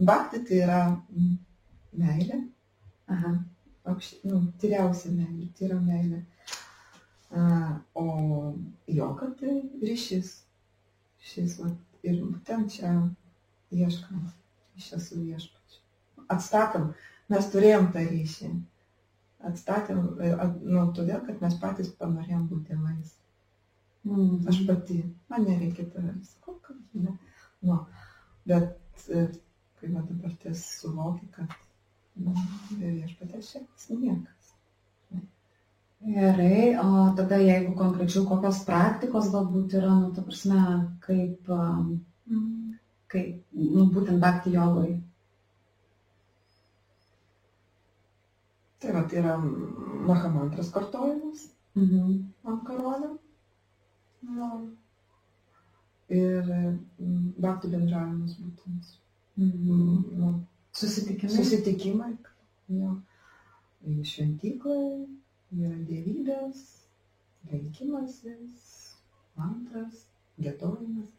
[0.09, 0.79] bakti tai yra
[1.97, 2.41] meilė,
[3.09, 3.31] aha.
[3.89, 6.21] aukšt, nu, tyriausia meilė, tai yra meilė.
[7.31, 7.43] A,
[7.99, 8.05] o
[8.87, 10.35] joga tai ryšys.
[11.27, 11.71] Šis, va,
[12.07, 12.93] ir būtent čia
[13.75, 14.21] ieškam,
[14.79, 15.81] iš esu viešpačiu.
[16.31, 16.91] Atstatom,
[17.31, 18.51] mes turėjom tą ryšį.
[19.47, 19.99] Atstatėm,
[20.39, 23.11] at- nu, todėl, kad mes patys panorėjom būti tėvais.
[24.07, 24.47] Mhm.
[24.49, 24.97] Aš pati,
[25.29, 26.35] man nereikia tavęs.
[26.45, 27.17] Kad ne.
[27.61, 27.77] Nu,
[28.45, 29.27] bet e,
[29.79, 31.55] kai va dabar ties suvoki, kad
[32.15, 32.33] nu,
[32.79, 34.53] be viešpatės čia niekas.
[36.07, 40.61] Gerai, o tada jeigu konkrečiau kokios praktikos galbūt yra, nu, ta prasme,
[41.03, 41.97] kaip, um,
[43.11, 44.91] kaip nu, būtent bakti jogoj.
[48.77, 52.33] Tai va, tai yra mahamantras kartojimas Mhm.
[52.49, 53.17] ant karolio.
[54.25, 54.49] Nu,
[56.09, 58.93] ir mm, baktų bendravimas būtent.
[59.37, 60.03] Mhm.
[60.21, 60.31] Nu,
[60.77, 61.35] Susitikimai.
[61.35, 62.11] susitikimai.
[62.73, 62.95] Jo.
[64.03, 65.05] Šventykloje
[65.55, 66.63] yra dievybės,
[67.51, 68.65] laikymasis,
[69.37, 70.01] mantras,
[70.41, 71.13] gėdojimas,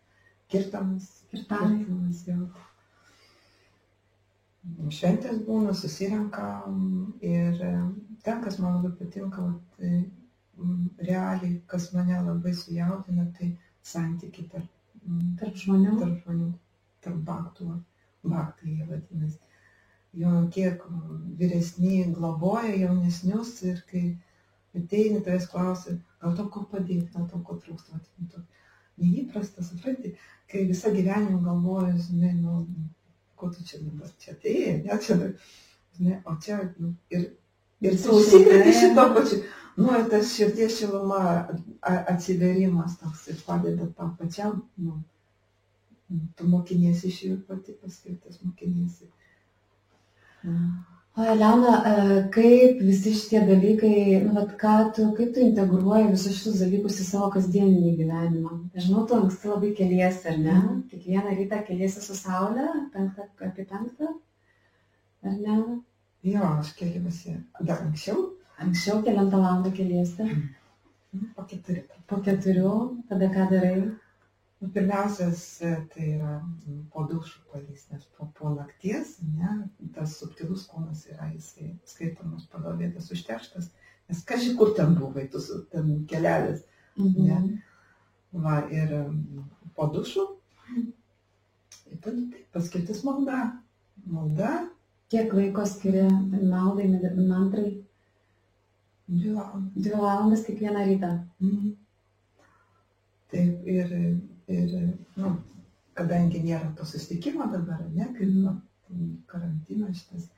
[0.53, 1.79] kirtamas, Kirtanai.
[1.79, 2.49] kirtamas jau.
[4.93, 6.83] Šventės būna, susirenkam
[7.25, 7.73] ir e,
[8.27, 9.79] ten, kas man labai patinka, vat,
[11.11, 14.75] realiai, kas mane labai sujaudina, tai santykiai tarp,
[15.41, 15.95] Tarp žmonių.
[16.01, 16.49] tarp žmonių,
[17.05, 17.69] tarp baktų,
[18.29, 19.39] baktai jie vadinasi.
[20.19, 20.83] Jo kiek
[21.39, 24.03] vyresni globoja jaunesnius ir kai
[24.77, 27.97] ateini, tavęs klausia, gal to ko padėti, gal to ko trūksta.
[27.97, 28.45] vat, nu, to
[28.99, 30.17] Neįprasta, supranti,
[30.51, 32.65] kai visą gyvenimą galvoju, žinai, nu,
[33.39, 35.17] ko tu čia dabar čia atėjai, ne, čia,
[35.99, 37.29] žinai, o čia, nu, ir,
[37.85, 39.39] ir tu užsikrėti šito pačiu,
[39.79, 41.23] nu, tas širdies šiluma,
[41.81, 44.99] a- atsiverimas toks ir padeda tam pačiam, nu,
[46.37, 49.11] tu mokiniesi iš jų pati paskirtas mokiniesi.
[50.43, 50.71] Mm.
[51.19, 51.73] O Elena,
[52.31, 57.07] kaip visi šitie dalykai, nu, vat, ką tu, kaip tu integruoji visus šitus dalykus į
[57.09, 58.53] savo kasdieninį gyvenimą?
[58.77, 60.55] Žinau, tu anksti labai keliesi, ar ne?
[60.61, 60.77] Mhm.
[60.93, 64.13] Kiekvieną rytą keliesi su saulė, penktą, apie penktą,
[65.27, 65.59] ar ne?
[66.29, 67.35] Jo, aš keliuosi
[67.67, 70.27] dar anksčiau, Anksčiau keliantą valandą keliesi,
[71.13, 71.85] nu, po keturi.
[72.11, 72.73] po keturių,
[73.11, 73.75] tada ką darai?
[74.59, 76.33] Nu, Pirmiausias e, tai yra
[76.93, 79.53] po dušų palys, nes po, po nakties, ne,
[79.95, 83.71] tas subtilus kūnas yra, jisai skaitomas pagal vietas užterštas,
[84.11, 86.65] nes kažkai kur ten buvai, tu ten keliavęs.
[86.99, 87.29] Mhm.
[87.29, 87.63] Ne.
[88.43, 88.91] Va, ir
[89.79, 90.27] po dušų,
[90.75, 93.45] ir tada tai paskirtis malda.
[94.09, 94.57] Malda,
[95.09, 96.85] Kiek laiko skiria maldai,
[97.17, 97.69] mantrai?
[99.09, 99.73] Dvi valandas.
[99.75, 101.11] Dvi valandas kiekvieną rytą.
[101.41, 101.69] Mhm.
[103.31, 103.93] Taip, ir,
[104.49, 104.71] ir
[105.17, 105.35] nu,
[105.95, 108.45] kadangi nėra to susitikimo dabar, ne, kaip Mhm.
[108.45, 110.29] nu, karantinas šitas,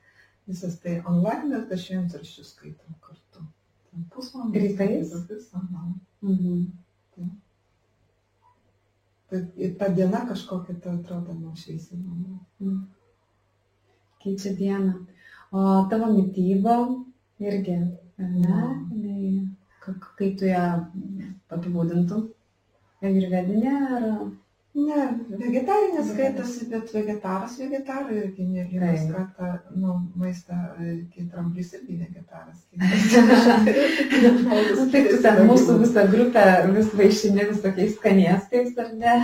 [0.47, 3.45] visas tai online mes dar šventraščius skaitom kartu.
[4.09, 4.59] Pusvalandį.
[4.59, 5.13] Rytais?
[5.29, 5.61] Visą.
[6.21, 6.65] Mhm.
[9.29, 11.99] Tai ir ta diena kažkokia, tai atrodo, nuošiaisiai.
[11.99, 12.81] Mhm.
[14.23, 15.05] Keičia dieną.
[15.51, 16.75] O tavo mytyba
[17.39, 17.77] irgi,
[18.21, 19.49] ne?
[19.83, 20.63] Ka- kaip tu ją
[21.57, 22.27] apibūdintum?
[23.09, 24.07] Ir vedinė, ar...
[24.71, 25.05] Ne,
[25.35, 29.17] vegetarinė skaitosi, bet vegetaras vegetarui irgi ne vienas Taip.
[29.17, 32.61] kartą, nu, maistą, e, kai dramblys irgi vegetaras.
[34.71, 39.15] Nu, tai tu ten mūsų visą grupę vis vaišini visokiais skanėstais, ar ne?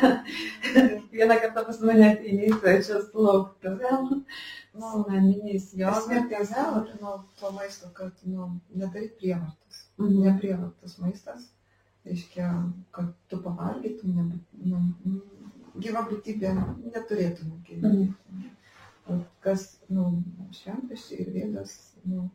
[1.16, 3.72] Vieną kartą pas mane ateini į svečius laukti.
[3.80, 6.10] Nu, naminiais Jos jogurtais.
[6.12, 9.86] nepiazavo nuo to maisto, kad nu, nedaryt prievartos.
[9.98, 10.20] Mhm.
[10.28, 11.48] Neprievartos maistas.
[12.08, 12.50] Reiškia,
[12.96, 14.26] kad tu pavalgytum, ne,
[14.72, 15.22] nu, nu,
[15.84, 16.54] gyva būtybė
[16.96, 18.52] neturėtų nukentėti.
[19.08, 20.06] O Kas, nu,
[20.56, 21.74] šventraščiai ir vėdas,
[22.12, 22.26] nu,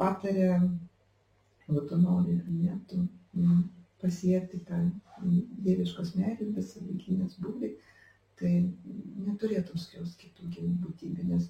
[0.00, 0.48] patarė,
[1.66, 2.98] jeigu tu nori, ne, tu
[3.36, 3.62] mm,
[4.02, 4.80] pasiekti tą
[5.66, 7.72] dieviškos meilės, besivaikinės būdai,
[8.40, 8.52] tai
[9.28, 11.48] neturėtum skriaus kitų gyvų būtybių, nes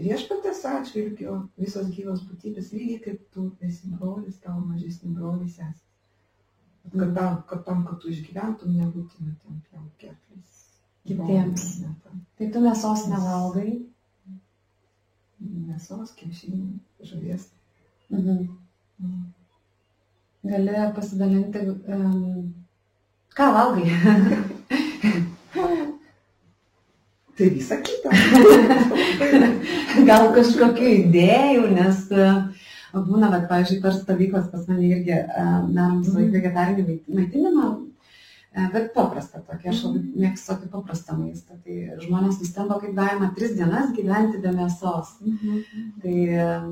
[0.00, 5.89] viešpatės atžvilgiu visos gyvos būtybės lygiai kaip tu esi brolis, tavo mažesni broliai sesės.
[6.90, 10.64] Kad tam, kad, tam, kad tu išgyventum, nebūtina ten pjauti gerklės.
[11.06, 11.66] Kitiems.
[12.38, 13.76] Tai tu mėsos nevalgai.
[15.40, 16.64] Mėsos, kiaušinių,
[17.06, 17.46] žuvies.
[18.10, 18.48] Mhm.
[19.00, 19.28] Mm.
[20.42, 22.54] gali pasidalinti, um,
[23.36, 23.86] ką valgai.
[27.40, 28.10] Tai visa kita.
[30.08, 32.52] Gal kažkokių idėjų, nes uh,
[32.94, 38.68] būna, bet, pavyzdžiui, per stovyklas pas mane irgi uh, darom visą laiką vegetarinį maitinimą, uh,
[38.74, 41.58] bet paprastą tokį, aš labai mėgstu tokį paprastą maistą.
[41.64, 45.14] Tai žmonės nustemba, kaip galima tris dienas gyventi be mėsos.
[46.02, 46.66] Tai, uh,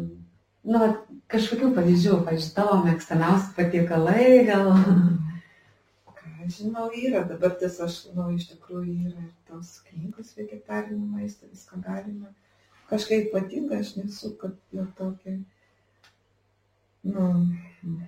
[0.68, 4.72] nu, vat, kažkokių pavyzdžių, pavyzdžiui, tavo mėgstamiausi patiekalai, gal.
[6.48, 11.82] Žinau, yra, dabar tas aš, nu, iš tikrųjų yra ir tos knygos vegetarinio maisto, viską
[11.84, 12.30] galima.
[12.88, 15.34] Kažkaip ypatinga, aš nesu, kad jau tokia,
[17.08, 17.24] nu,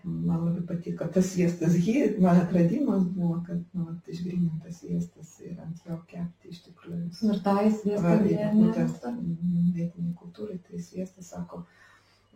[0.05, 5.85] man labai patiko tas sviestas hy, man atradimas buvo, kad, nu, išgrinintas sviestas ir ant
[5.87, 7.03] jo kepti iš tikrųjų.
[7.31, 8.07] Ir tai sviestas.
[9.77, 11.63] Vietiniai kultūrai, tai sviestas sako,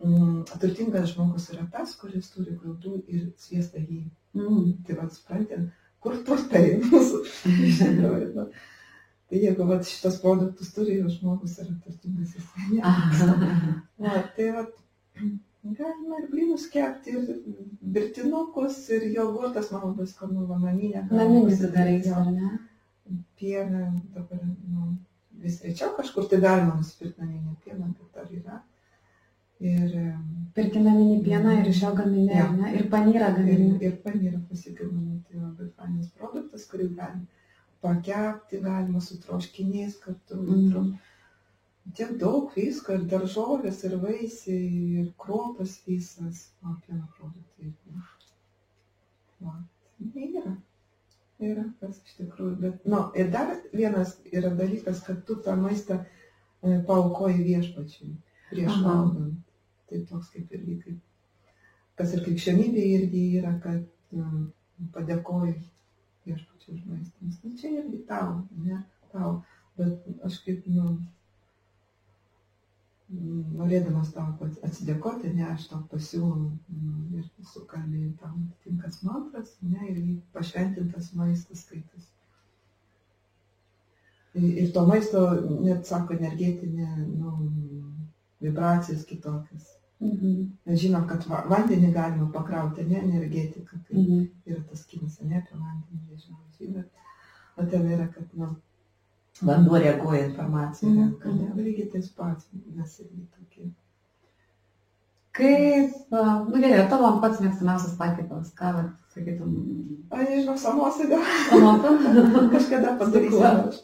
[0.03, 4.05] mm, turtingas žmogus yra tas, kuris turi grūdų ir sviestą jį.
[4.35, 4.71] Mm.
[4.87, 5.67] Tai vad, suprantate,
[6.03, 7.23] kur turtai mūsų.
[7.99, 8.47] nu,
[9.29, 12.47] tai jeigu vat, šitas produktus turi, jau žmogus yra turtingas jis.
[14.05, 14.73] Va, tai vat,
[15.79, 17.39] galima ir blynus kepti, ir
[17.81, 21.01] birtinukus, ir jogurtas, man labai skanu, va, naminė.
[21.11, 22.51] Naminis darai, ar ne?
[23.39, 23.81] Pieną
[24.15, 24.95] dabar, nu,
[25.43, 28.61] vis rečiau kažkur tai galima nusipirkti naminį pieną, bet dar yra.
[29.65, 29.91] Ir,
[30.55, 32.51] Pirki naminį pieną ir iš jo gamini, Ja.
[32.51, 32.73] ne?
[32.75, 33.77] Ir panyrą ir, gamini.
[33.85, 37.25] ir panyrą pasigaminu, tai labai fainas produktas, kurį galima
[37.81, 40.35] pakepti, galima su troškiniais kartu.
[40.41, 40.93] Mhm.
[41.93, 44.69] Tiek daug visko, ir daržovės, ir vaisiai,
[45.01, 47.73] ir kruopas visas, o pieno produktai.
[49.45, 49.53] Va,
[49.99, 50.55] tai yra.
[51.45, 55.57] Yra kas iš tikrųjų, bet, na, nu, ir dar vienas yra dalykas, kad tu tą
[55.59, 58.13] maistą e, paukoji viešpačiui
[58.49, 59.41] prieš valgant.
[59.89, 61.51] Tai toks kaip irgi, kaip,
[61.99, 63.83] kas ir krikščionybė irgi yra, kad
[64.17, 64.47] um,
[64.95, 65.57] padėkoji
[66.25, 67.27] viešpačiui už maistą.
[67.27, 68.79] Nes nu, čia irgi tau, ne
[69.11, 69.35] tau,
[69.77, 70.95] bet aš kaip, nu,
[73.09, 74.33] norėdamas tau
[74.65, 79.99] atsidėkoti, ne, aš tau pasiūlau mm, ir sukalbėjau tam tinkas mantras, ne, ir
[80.33, 82.09] pašventintas maistas skaitas.
[84.35, 85.21] Ir, to maisto,
[85.63, 87.35] net sako, energetinė, nu,
[88.43, 89.69] vibracijas kitokias.
[90.03, 90.31] Mhm.
[90.67, 93.79] Mes žinom, kad va, vandenį galima pakrauti, ne energetiką.
[93.87, 94.25] Tai Mhm.
[94.45, 96.89] yra tas kinas, ne apie vandenį, nežinau, žinot.
[97.57, 98.55] O ten yra, kad, nu,
[99.43, 101.59] vanduo reaguoja informaciją, Mhm, renka, ne, mhm.
[101.59, 102.45] lygiai tas pats,
[102.75, 103.69] mes irgi tokie.
[105.35, 105.91] Kaip,
[106.47, 108.71] nu gerai, tavo pats mėgstamiausias patiekalas, ką,
[109.11, 109.51] sakytum,
[110.11, 111.91] O nežinau, samosai gal pamoko?
[112.53, 113.43] kažkada padarysiu.
[113.43, 113.81] aš.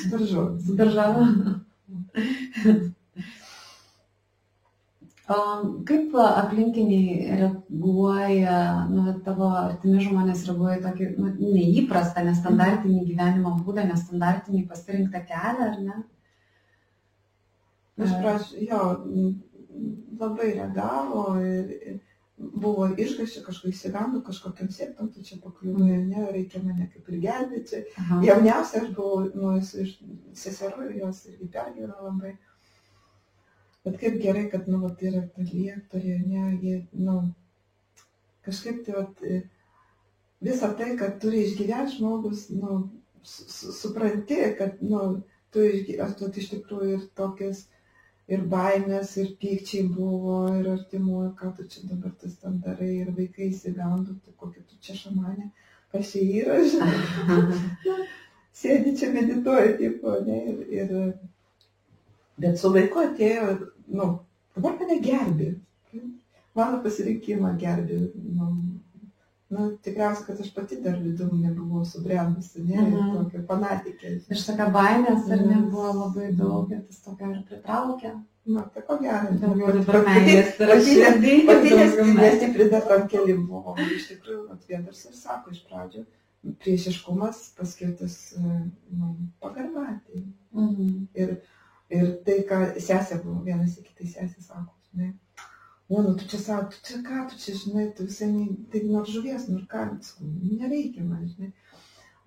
[0.00, 0.66] Su daržovėmis.
[0.66, 1.26] Su daržove.
[5.26, 8.58] Kaip aplinkiniai reaguoja,
[8.92, 15.80] nu, tavo artimi žmonės reaguoja tokį nu, neįprastą, nestandartinį gyvenimo būdą, nestandartinį pasirinktą kelią, ar
[15.82, 15.98] ne?
[18.06, 18.82] Iš pradžių, jo,
[20.20, 21.98] labai reagavo ir ir
[22.36, 27.80] buvo išgašė kažko įsigando kažkokiam sėktam, tu čia pakliūvai, ne, reikia mane kaip ir gelbėti.
[28.26, 29.96] Jauniausia aš buvau, nu, iš
[30.36, 32.36] seserų ir jos irgi pergyveno labai.
[33.86, 37.20] Bet kaip gerai, kad, nu, vat, yra ta liektorė, ne, jie, nu,
[38.46, 39.36] kažkaip tai, vat, e,
[40.42, 42.80] visą tai, kad turi išgyventi žmogus, nu,
[43.22, 45.04] su- su- supranti, kad, nu,
[45.54, 47.62] tu išgyventi, tu iš tikrųjų ir tokias,
[48.26, 53.14] ir baimės, ir pykčiai buvo, ir artimųjų, ką tu čia dabar tas ten darai, ir
[53.14, 55.52] vaikai įsigando, tai kokia tu čia šamanė,
[55.94, 58.02] kas čia yra, žinai
[58.60, 60.92] sėdi čia medituoja, tipo, ne, ir, ir,
[62.42, 63.48] bet su laiku atėjo,
[63.88, 64.18] nu,
[64.56, 65.54] dabar mane gerbė,
[66.56, 67.98] mano pasirinkimą gerbė,
[68.36, 68.50] nu,
[69.50, 73.12] nu, tikriausiai, kad aš pati dar vidum nebuvau subrendusi, ne, Mhm.
[73.16, 74.14] tokia fanatikė.
[74.30, 75.48] Iš tokio baimės ar Mhm.
[75.50, 78.14] nebuvo labai daug, ir tas tokio ir pritraukia.
[78.46, 81.32] Na, tai ko gero, daugiau dabar meilės yra širdį.
[82.14, 83.74] Nestipri dar tam keli buvo.
[83.78, 86.04] Iš tikrųjų, vienas ir sako iš pradžių,
[86.62, 90.00] priešiškumas paskirtas nu, pagarba.
[90.06, 90.22] Tai.
[90.54, 91.08] Mhm.
[91.14, 91.36] Ir,
[91.92, 95.12] ir tai, ką sesė buvo, vienas į kitai sesė sako, žinai,
[95.88, 98.30] o, nu tu čia sako, tu čia ką, tu čia, žinai, tu visai,
[98.72, 100.30] tai nors žuvies, nu ir ką, sakau,
[100.62, 101.52] nereikia man, žinai.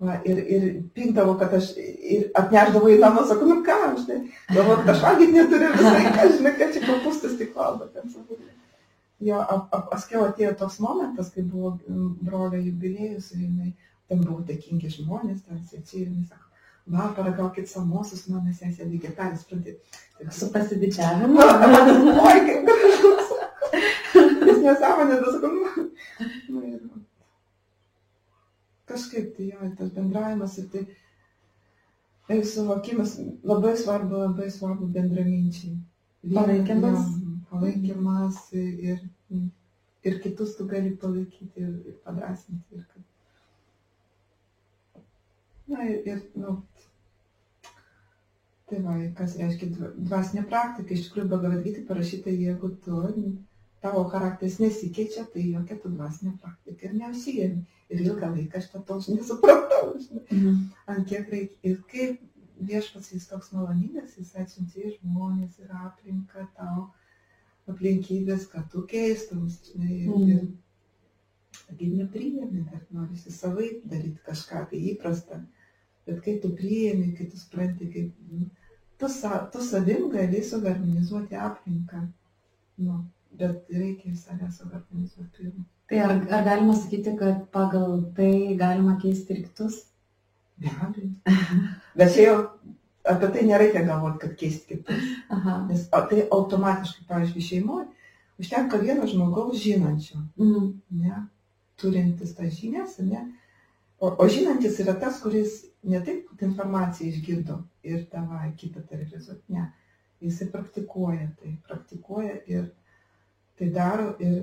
[0.00, 0.62] Va, ir, ir
[0.96, 5.36] pykdavo, kad aš ir atneždavo į namą, sakau, nu ką, žinai, galvoju, kad aš valgyti
[5.36, 8.40] neturiu visai, ką, žinai, kad čia kopūstas tik valgo, kad sakau.
[9.20, 9.42] Jo,
[9.90, 11.74] paskiau atėjo toks momentas, kai buvo
[12.24, 13.74] brolio jubiliejus ir jinai,
[14.08, 16.49] ten buvo dėkingi žmonės, ten svečiai ir jinai sako,
[16.86, 19.78] va, paragaukit samosus, mano vegetaris pradėjo.
[20.18, 21.40] Tai Su pasididžiavimu.
[22.28, 23.12] Oi, kaip gražu.
[24.48, 25.90] Jis nesąmonė, tas sakau, nu,
[26.48, 26.80] nu ir
[28.90, 30.82] kažkaip tai jo, tas bendravimas ir tai
[32.36, 33.16] ir suvokimas
[33.52, 35.76] labai svarbu, labai svarbu bendraminčiai.
[36.34, 37.06] Palaikymas.
[37.50, 38.98] Palaikymas ir,
[40.06, 42.76] ir kitus tu gali palaikyti ir, ir padrasinti.
[42.76, 43.06] Ir kad...
[45.70, 46.58] Na ir, ir nu,
[48.70, 49.66] Tai va, kas reiškia
[49.96, 53.00] dvasinė praktika, iš tikrųjų Bhagavadgita parašyta, jeigu tu,
[53.82, 57.64] tavo charakteris nesikeičia, tai jokia tu dvasinė praktika ir neužsijėmi.
[57.90, 60.60] Ir ilgą laiką aš to nesupratau, žinai, mhm.
[60.94, 61.58] ant kiek reikia.
[61.66, 62.20] Ir kaip
[62.70, 66.86] viešpats jis toks maloningas, jis atsiuntė žmonės ir aplinką tau,
[67.72, 70.52] aplinkybės, kad tu keistums, žinai, ir, mhm.
[71.74, 75.42] ir, nepriėmė, dar norisi savai daryti kažką tai įprastą.
[76.08, 78.46] Bet kai tu priėmė, kai tu supranti, kaip, nu,
[79.00, 82.06] tu, sa, tu savim gali suorganizuoti aplinką,
[82.86, 83.02] nu,
[83.40, 85.66] bet reikia save suorganizuoti pirmą.
[85.90, 89.82] Tai ar, ar galima sakyti, kad pagal tai galima keisti ir kitus?
[90.60, 91.10] Be abejo.
[91.98, 92.36] Bet čia jau
[93.10, 95.08] apie tai nereikia galvoti, kad keisti kitus.
[95.36, 95.56] Aha.
[95.68, 97.88] Nes tai automatiškai, pavyzdžiui, šeimoje
[98.40, 100.68] užtenka vieno žmogaus žinančio, mm.
[101.02, 101.18] ne,
[101.76, 103.26] turintis tas žinias, ne,
[104.00, 109.70] O, o žinantis yra tas, kuris ne taip informaciją išgirdo ir tavai kitą terorizuoti, ne.
[110.20, 112.66] Jisai praktikuoja tai, praktikuoja ir
[113.58, 114.42] tai daro ir,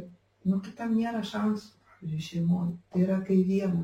[0.49, 2.71] nu, kitam nėra šansų, pavyzdžiui, šeimoje.
[2.93, 3.83] Tai yra kai viena,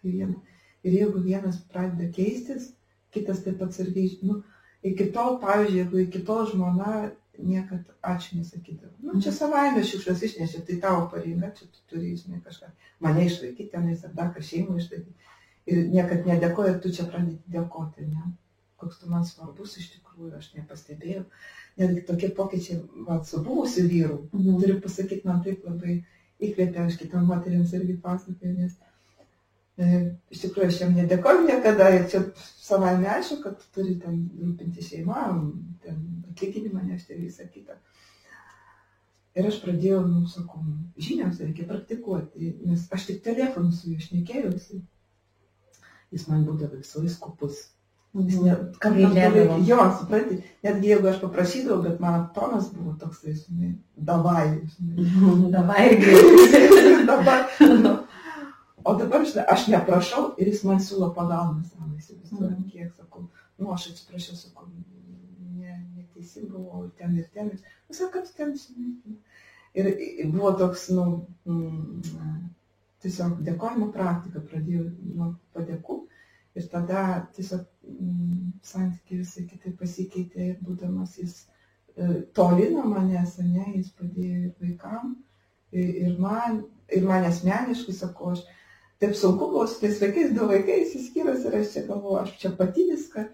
[0.00, 0.36] kai viena.
[0.84, 2.70] Ir jeigu vienas pradeda keistis,
[3.14, 4.42] kitas taip atsargiai, nu,
[4.84, 8.92] iki tol, pavyzdžiui, jeigu iki tol žmona niekad ačiū nesakydavo.
[9.00, 12.68] Nu, čia savaime šiukšlias išnešė, tai tavo pareiga, čia tu turi, žinai, kažką,
[13.04, 15.30] mane išlaikyti tenais ar dar kažką šeimą išlaikyti.
[15.68, 18.30] Ir niekad nedėkoja, tu čia pradėti dėkoti, ne?
[18.80, 21.26] Koks tu man svarbus iš tikrųjų, aš nepastebėjau.
[21.80, 24.60] Netgi tokie pokyčiai, va, su buvusiu vyru, mhm.
[24.62, 26.00] turiu pasakyti, man taip labai
[26.40, 28.78] įkvėpė, aš kitam moteriams irgi pasakoju, nes
[29.80, 30.00] E,
[30.34, 32.20] iš tikrųjų, aš jam nedėkoju niekada ir čia
[32.60, 35.22] savai neaišku, kad turi ten rūpinti šeimą,
[35.84, 36.02] ten
[36.32, 37.78] atlyginimą nešti ir visą kitą.
[39.38, 40.60] Ir aš pradėjau, nu, sakau,
[41.00, 44.82] žinias reikia praktikuoti, nes aš tik telefonu su juo šnekėjausi.
[46.10, 47.68] Jis man būdavo visais kupus.
[48.18, 49.60] Jis ne, kam gailėdavo.
[49.68, 54.48] Jo, supranti, netgi jeigu aš paprašydavau, bet mano tonas buvo toks, žinai, davai.
[54.74, 55.50] Žinai.
[55.54, 56.16] davai irgi.
[57.10, 57.42] davai.
[57.84, 57.94] Nu,
[58.84, 62.68] O dabar žinai, aš neprašau ir jis man siūlo pagalbą savo, įsivaizduojam, mm.
[62.72, 63.26] kiek sakau,
[63.60, 64.68] nu aš atsiprašau, sakau,
[65.58, 67.50] ne, neteisingai buvau ten ir ten.
[67.52, 69.18] Ir sakau, kad ten, žinai.
[69.76, 69.90] Ir
[70.32, 71.04] buvo toks, nu,
[71.44, 72.00] mm,
[73.04, 75.96] tiesiog dėkojimo praktika, pradėjau nuo padėkų
[76.58, 77.04] ir tada
[77.36, 81.36] tiesiog mm, santykiai visai kitaip pasikeitė ir būdamas jis
[81.96, 85.14] e, toli nuo manęs, ne, jis padėjo ir vaikam,
[85.72, 88.44] ir, ir man, ir man asmeniškai, sakau, aš
[89.00, 92.52] taip sunku buvo su tais vaikais, du vaikai įsiskyrus ir aš čia galvoju, aš čia
[92.58, 93.28] pati viską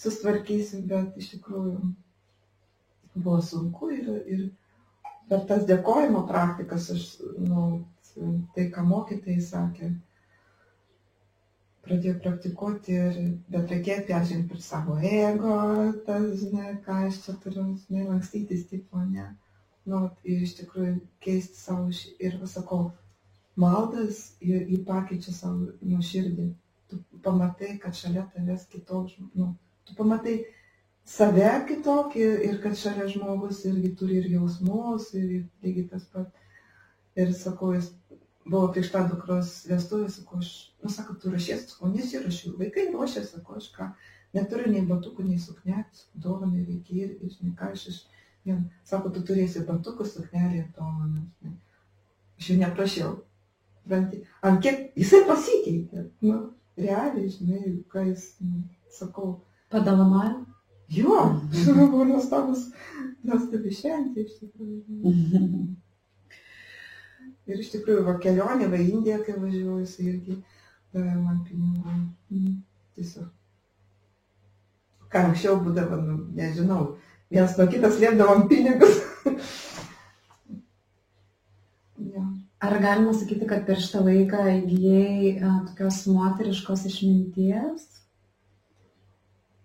[0.00, 1.76] sustvarkysiu, bet iš tikrųjų
[3.14, 4.46] buvo sunku ir, ir
[5.30, 7.04] per tas dėkojimo praktikas, aš,
[7.38, 7.84] nu,
[8.54, 9.90] tai, ką mokytojai sakė,
[11.84, 13.16] pradėjau praktikuoti, ir,
[13.52, 15.56] bet reikėjo peržengti per savo ego,
[16.06, 19.30] tas, žinai, ką aš čia turiu, žinai, lankstytis, tipo, ne.
[19.84, 20.94] Nu, ir iš tikrųjų
[21.24, 21.90] keisti savo
[22.24, 22.86] ir sakau,
[23.60, 26.46] maldas ir jį pakeičia savo nuoširdį.
[26.88, 29.52] Tu pamatai, kad šalia tavęs kitoks, nu,
[29.84, 30.38] tu pamatai
[31.04, 36.32] save kitokį ir kad šalia žmogus irgi turi ir jausmus, ir lygiai tas pat.
[37.20, 37.92] Ir sakau, jis
[38.44, 40.50] buvo prieš tą dukros vestuvę, sakau, aš,
[40.82, 43.90] nu, sako, tu rašės, sakau, nesirašiau, vaikai ruošė, sakau, aš ką,
[44.36, 48.00] neturiu nei batukų, nei suknelės, dovanai reikia ir, žinai, ką aš iš,
[48.48, 51.56] vien, sako, tu turėsi batukų, suknelį ir dovaną, žinai.
[52.34, 53.14] Aš jau neprašiau,
[53.84, 56.06] Supranti, ant kiek jisai pasikeitė.
[56.24, 56.38] Nu,
[56.80, 59.42] realiai, žinai, ką jis, nu, sakau.
[59.68, 60.46] Padalamajo?
[60.88, 61.18] Jo,
[61.76, 62.70] buvo nuostabus,
[63.24, 65.64] nuostabi šventė iš tikrųjų.
[67.50, 70.38] Ir iš tikrųjų, va kelionė, va Indija, kai važiuoju, jis irgi
[70.94, 71.96] davė man pinigų.
[72.32, 72.60] Mhm.
[72.94, 73.30] Tiesiog.
[75.12, 76.94] Ką anksčiau būdavo, nu, nežinau,
[77.30, 79.02] vienas nuo kitas liepdavom pinigus.
[82.64, 85.34] Ar galima sakyti, kad per šitą laiką įgyjai
[85.66, 87.82] tokios moteriškos išminties?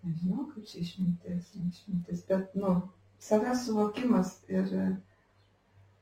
[0.03, 2.73] Nežinau, kaip čia išmintis, išmintis, bet, nu,
[3.23, 4.73] savęs suvokimas ir,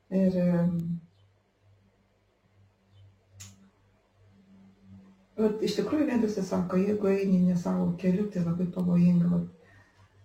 [0.09, 0.39] ir
[5.38, 9.29] Vat, iš tikrųjų vedasi sako, jeigu eini ne savo keliu, tai labai pavojinga.
[9.33, 9.73] Vat,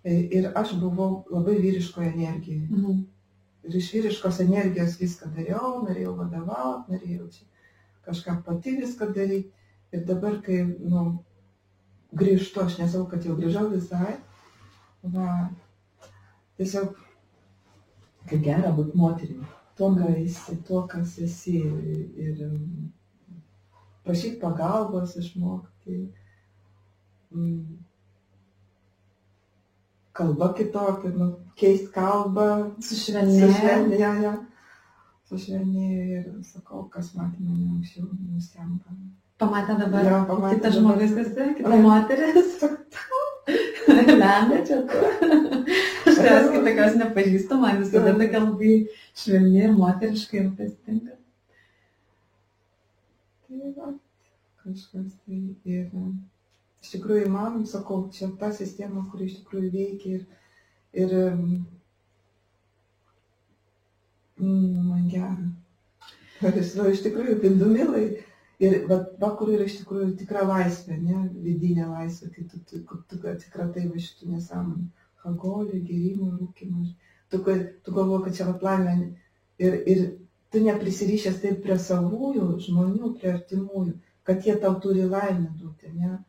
[0.03, 2.67] ir aš buvau labai vyriškoje energijoje.
[2.69, 3.03] Mhm.
[3.63, 7.45] ir iš vyriškos energijos viską dariau, norėjau vadovauti, norėjau čia
[8.03, 9.53] kažką pati viską daryti.
[9.93, 11.03] Ir dabar, kai, nu,
[12.17, 14.17] grįžtu, aš nesau, kad jau grįžau visai,
[15.13, 15.27] va,
[16.57, 16.97] tiesiog,
[18.29, 19.47] kaip gera būti moterimi,
[19.77, 22.43] tuo, ką esi, tuo, kas esi ir, ir
[24.05, 25.97] prašyti pagalbos išmokti.
[27.33, 27.79] Mm,
[30.13, 32.49] kalba kitokia, nu, keist kalbą.
[32.83, 33.49] Sušvelnėjo.
[33.49, 34.33] Sušvelnėjo.
[35.31, 38.93] Sušvelnėjo ir sakau, kas matė mane anksčiau, nustemba.
[39.41, 40.99] Pamatė dabar Jo, pamatė kitas dabar.
[40.99, 41.87] žmogus, esi, kita Taip.
[41.87, 42.51] moteris.
[44.13, 44.99] Lemia čia tu.
[46.07, 48.75] Aš tavęs kaip tokios nepažįstu, man visada tokia labai
[49.19, 51.17] švelni ir moteriškai ir pasitinka.
[53.63, 53.93] Va,
[54.59, 55.85] kažkas tai ir
[56.83, 60.25] iš tikrųjų man, sakau, čia ta sistema, kuri iš tikrųjų veikia ir,
[60.99, 61.13] ir
[64.41, 65.47] mm, man gera.
[66.43, 68.05] Va, iš tikrųjų, vidumilai.
[68.63, 72.81] Ir va, va, kur yra iš tikrųjų tikra laisvė, ne, vidinė laisvė, kai tu, tu,
[72.83, 74.89] tu, tu atsikratai va šitų nesąmonų,
[75.29, 76.83] alkoholio, gėrimų, rūkimo.
[77.31, 78.93] Tu, tu galvoji, kad čia va laimė
[79.63, 80.03] ir, ir
[80.53, 83.95] tu neprisirišęs taip prie savųjų žmonių, prie artimųjų,
[84.27, 86.19] kad jie tau turi laimę duoti, ne?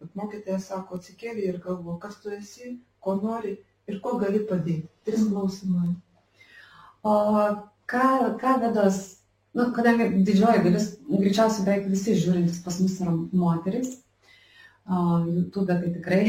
[0.00, 3.58] Bet mokytojas sako, atsikėlė ir galvo, kas tu esi, ko nori
[3.90, 4.88] ir ko gali padėti.
[5.04, 5.92] Tris klausimai.
[7.04, 7.14] O
[7.92, 8.08] ką,
[8.40, 9.00] ką vedos,
[9.52, 13.12] nu, kadangi didžioji dalis, greičiausiai beveik visi žiūrintys pas mus yra
[13.44, 13.98] moteris,
[14.88, 16.24] YouTube tai tikrai.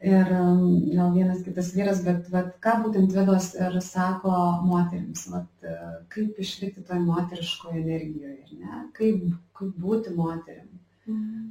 [0.00, 0.62] Ir um,
[0.94, 4.32] gal vienas kitas vyras, bet vat, ką būtent vedos ir sako
[4.64, 5.74] moteriams, vat, e,
[6.08, 8.86] kaip išlikti toj moteriškoje energijoje, ne?
[8.96, 9.26] kaip,
[9.58, 10.68] kaip būti moterim.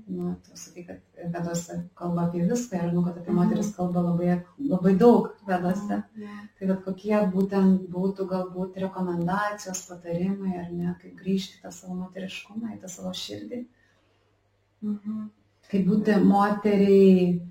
[0.07, 3.39] Nu, tu sakai, kad vedose kalba apie viską ir žinau, kad apie Mhm.
[3.41, 5.97] moteris kalba labai, labai daug vedose.
[6.59, 12.71] Tai vat kokie būtent būtų galbūt rekomendacijos, patarimai, ar ne, kaip grįžti tą savo moteriškumą,
[12.77, 13.65] į tą savo širdį,
[14.81, 15.29] Mhm.
[15.69, 17.41] kaip būti moteriai,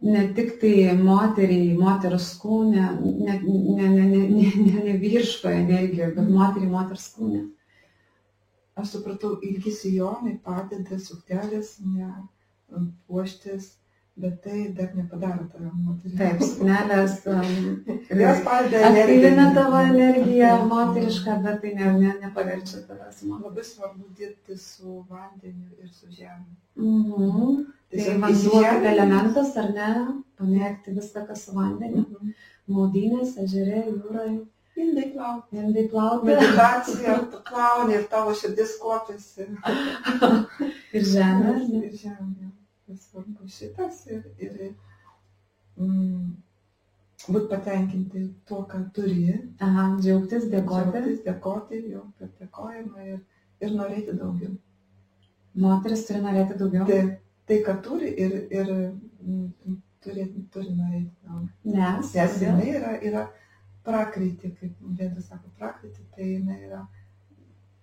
[0.00, 6.12] ne tik tai moteriai, moteros kūne, ne, ne, ne, ne, ne, ne, ne vyriškoje energijoje,
[6.18, 7.46] bet moteriai moters kūne.
[8.76, 12.10] Aš supratau, ilgi sijonai padeda suktelės, ne
[13.08, 13.70] puoštis,
[14.16, 16.12] bet tai dar nepadaro tave moterį.
[16.16, 17.50] Taip, suknelės um,
[18.22, 23.44] Jos padeda aktyvina tavo energiją moterišką, bet tai ne, ne, nepaverčia tavęs moterį.
[23.50, 26.56] Labai svarbu dirbti su vandeniu ir su žemė.
[26.80, 27.62] Mhm.
[27.86, 29.92] Tai Tiesiog vanduo kaip elementas, ar ne?
[30.40, 32.06] Pamėgti viską, kas su vandeniu.
[32.08, 32.34] Mhm.
[32.72, 34.40] Maudynės, ežerė, jūroje,
[34.76, 35.56] Indai plauti.
[35.56, 39.46] indai plauti Meditacija, tu plauni ir tavo širdis kopiasi.
[40.96, 41.54] ir žemė.
[41.78, 42.45] Ir žemė.
[42.86, 44.58] Svarbu šitas ir, ir
[45.74, 46.26] mm,
[47.26, 49.40] būti patenkinti tuo, ką turi.
[49.66, 50.92] Aha, džiaugtis, dėkoti.
[50.92, 53.18] Džiaugtis, Dėkoti jau per dėkojimą ir,
[53.64, 54.54] ir norėti daugiau.
[55.66, 56.86] Moteris turi norėti daugiau.
[56.86, 57.00] Tai,
[57.50, 61.50] tai ką turi ir, ir mm, turi, turi norėti daugiau.
[61.66, 62.14] Nes.
[62.14, 63.26] Nes jinai yra, yra
[63.86, 66.84] prakryti, kaip Vėdas sako, prakryti, tai jinai yra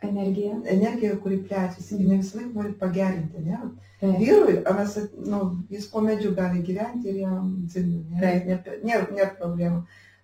[0.10, 0.60] Energija.
[0.76, 3.60] energija, kuri plečiasi, jinai visą laiką nori pagerinti, ne?
[4.02, 4.20] Taip.
[4.20, 4.96] Vyrui, mes,
[5.32, 5.42] nu,
[5.72, 8.22] jis po medžiu gali gyventi ir jam dzinu, ne?
[8.22, 8.48] Taip.
[8.50, 9.84] Nėra, nėra, nėra problemų.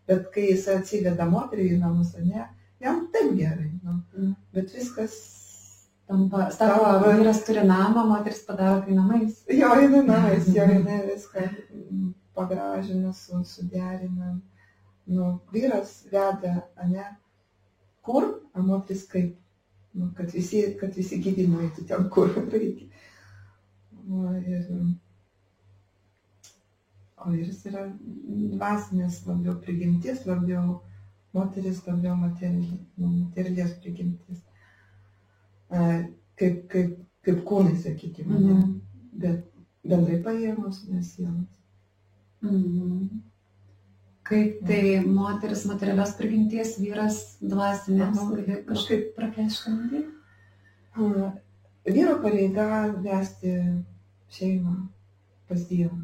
[0.09, 2.47] Bet kai jis atsiveda moterį į namus, ne,
[2.83, 3.69] jam taip gerai.
[3.83, 3.99] Nu.
[4.17, 4.33] Mm.
[4.55, 5.19] Bet viskas,
[6.09, 9.43] Tampa, sako, vyras turi namą, moteris padaro tai namais.
[9.47, 11.43] jo jinai namais, jo jinai viską
[12.33, 14.39] pagražina, su, suderina.
[15.05, 16.55] Nu, vyras veda,
[16.89, 17.05] ne,
[18.01, 18.25] kur,
[18.55, 19.37] o moteris kaip.
[19.93, 22.87] Nu, kad, visi, kad visi gyvi nueitų ten, kur reikia.
[24.05, 24.67] Nu, ir,
[27.19, 27.87] o vyras yra
[28.55, 30.79] dvasinės labiau prigimtis, labiau
[31.35, 34.43] moteris labiau materi- nu, materialės prigimtis.
[35.71, 35.81] E,
[36.39, 36.91] Kaip, kaip,
[37.27, 38.37] kaip kūnai, sakykime.
[38.39, 38.53] ne?
[38.53, 38.75] Mhm.
[39.19, 39.41] Bet
[39.83, 41.57] bendrai paėmus mes sienos.
[42.41, 43.09] Mhm.
[44.29, 50.03] Kaip tai moteris materialios prigimties, vyras dvasinės, gali kažkaip praplėškinti.
[50.99, 51.31] A,
[51.89, 52.65] Vyro pareiga
[53.01, 53.53] vesti
[54.35, 54.75] šeimą
[55.49, 55.97] pas Dievą.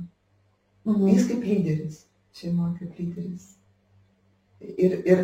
[0.86, 1.08] Mhm.
[1.12, 2.00] Jis kaip lyderis,
[2.34, 3.52] šeima kaip lyderis.
[4.62, 5.22] Ir, ir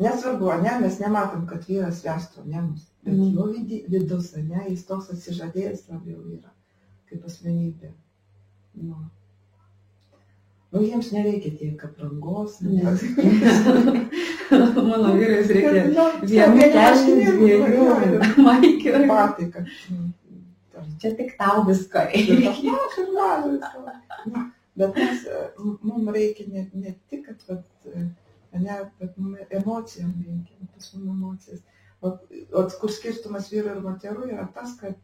[0.00, 3.34] nesvarbu, ne, mes nematom, kad vyras vestų ne mus, bet Mhm.
[3.36, 6.52] jo vidi, vidus, ne, jis toks atsižadėjęs labiau yra,
[7.10, 7.92] kaip asmenybė.
[8.74, 9.10] Nu.
[10.68, 12.58] Nu, jiems nereikia tiek aprangos.
[12.60, 12.82] Ne.
[12.84, 14.02] ne.
[14.90, 19.00] Mano vyras reikia Nu, vienų kelnių, marškinėlių, dviejų maikių.
[19.08, 19.72] Batai, kad.
[19.94, 20.12] nu,
[21.02, 22.74] Čia tik tau visko Ir reikia.
[22.76, 24.28] tas mažas, mažas.
[24.30, 24.44] Na,
[24.78, 25.24] Bet mes,
[25.82, 27.88] mums reikia ne, ne tik, kad vat,
[28.52, 31.64] ne, bet mum emocijom reikia, pas mum emocijas.
[32.00, 32.12] O,
[32.54, 34.94] o kur skirtumas vyru ir moterų yra tas, kad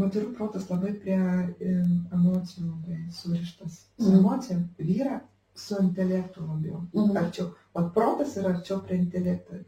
[0.00, 1.72] moterų protas labai prie e,
[2.16, 3.80] emocijų labai surištas.
[3.98, 4.18] Su Mhm.
[4.18, 5.20] emocijom vyra
[5.54, 6.82] su intelektu labiau.
[6.94, 7.16] Mhm.
[7.16, 7.50] Arčiau.
[7.74, 9.58] O protas yra arčiau prie intelekto.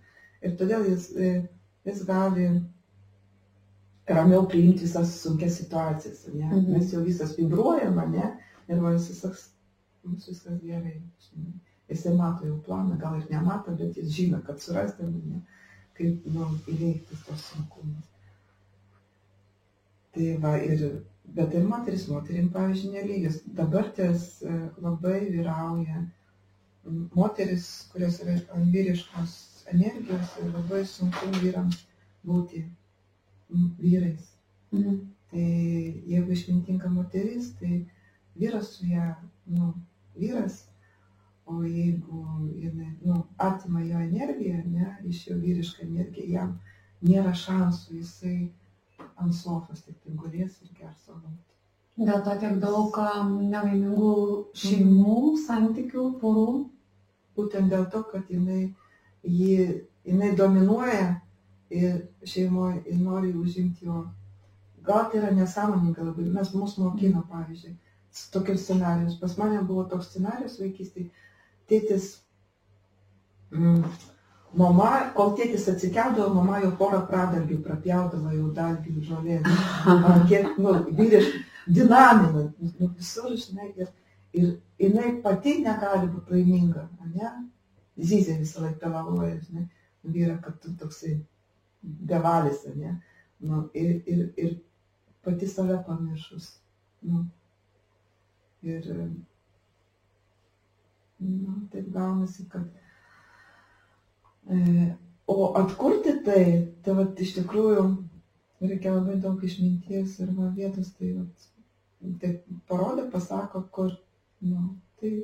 [0.43, 1.49] Ir todėl jis, e,
[1.85, 2.47] jis gali
[4.09, 6.27] ramiau priimti visas sunkias situacijas.
[6.35, 6.47] Ne?
[6.47, 6.73] Mhm.
[6.73, 8.31] Mes jau visas vibruojam, ne?
[8.69, 9.51] Ir va, jis visas,
[10.05, 11.01] mums viskas gerai.
[11.89, 15.43] Jisai mato jau planą, gal ir nemato, bet jis žino, kad surasti mane,
[15.99, 18.14] kaip nu, įveikti tos sunkumus.
[20.15, 20.85] Tai va, ir,
[21.37, 23.41] bet ir moteris, moterim, pavyzdžiui, nelygios.
[23.61, 26.05] Dabar ties e, labai vyrauja
[27.17, 29.35] moteris, kurios yra ant vyriškos
[29.73, 31.81] energijos ir labai sunku vyrams
[32.29, 32.63] būti
[33.81, 34.31] vyrais.
[34.73, 35.01] Mhm.
[35.31, 35.47] Tai
[36.13, 37.81] jeigu išmintinga moteris, tai
[38.39, 39.09] vyras su ją,
[39.57, 39.73] nu,
[40.15, 40.61] vyras,
[41.47, 42.21] o jeigu
[42.61, 46.55] jinai, nu, atima jo energiją, ne, iš jo vyrišką energiją, jam
[47.03, 48.37] nėra šansų, jisai
[49.23, 51.33] ant sofos tik gulės ir gers alų.
[51.97, 52.97] Dėl to tiek daug
[53.31, 54.13] nelaimingų
[54.59, 56.47] šeimų, santykių, porų.
[57.37, 58.75] Būtent dėl to, kad jinai,
[59.27, 61.21] jį, jinai dominuoja
[61.71, 64.05] ir šeimoje ir nori užimti jo.
[64.85, 67.77] Gal tai yra nesąmoninga labai, mes mūsų mokino, pavyzdžiui,
[68.13, 69.15] s- tokius scenarius.
[69.23, 71.11] Pas mane buvo toks scenarius vaikystėje,
[71.71, 72.11] tėtis,
[73.51, 73.85] mm,
[74.59, 79.41] mama, kol tėtis atsikeldavo, mama jau porą pradargių prapjaudavo jau dalgių žolė.
[80.31, 81.43] Kiek, nu, vyriškai,
[81.79, 83.91] dinamina, nu, visur, žinai, ir,
[84.37, 87.33] ir jinai pati negali būti laiminga, ne?
[87.95, 89.69] Zyzė visą laiką pelavoja, žinai,
[90.05, 91.17] vyra, kad tu toksai
[91.83, 92.99] bevalis, ne?
[93.45, 94.57] Nu, ir, ir, ir
[95.25, 96.55] pati save pamiršus.
[97.05, 97.27] Nu.
[98.65, 98.87] Ir,
[101.21, 102.65] nu, taip gaunasi, kad
[105.27, 106.45] o atkurti tai,
[106.85, 107.85] tai vat, iš tikrųjų
[108.65, 111.47] reikia labai daug išminties ir va, vietos, tai, vat,
[112.21, 112.33] tai
[112.69, 113.95] parodo, pasako, kur,
[114.45, 115.15] nu, tai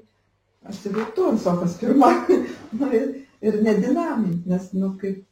[0.68, 2.10] atsivirtu ant sofas pirmą
[2.78, 3.12] nu, ir,
[3.44, 5.24] ir nedinamint, nes, nu, kaip,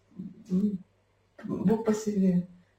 [1.48, 2.38] būk pasyvi.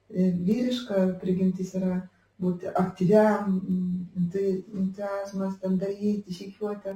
[0.10, 1.99] E, Vyriška prigimtis yra
[2.41, 3.60] būti aktyviam,
[4.18, 6.95] entuziazmas, ten daryti, žygiuoti,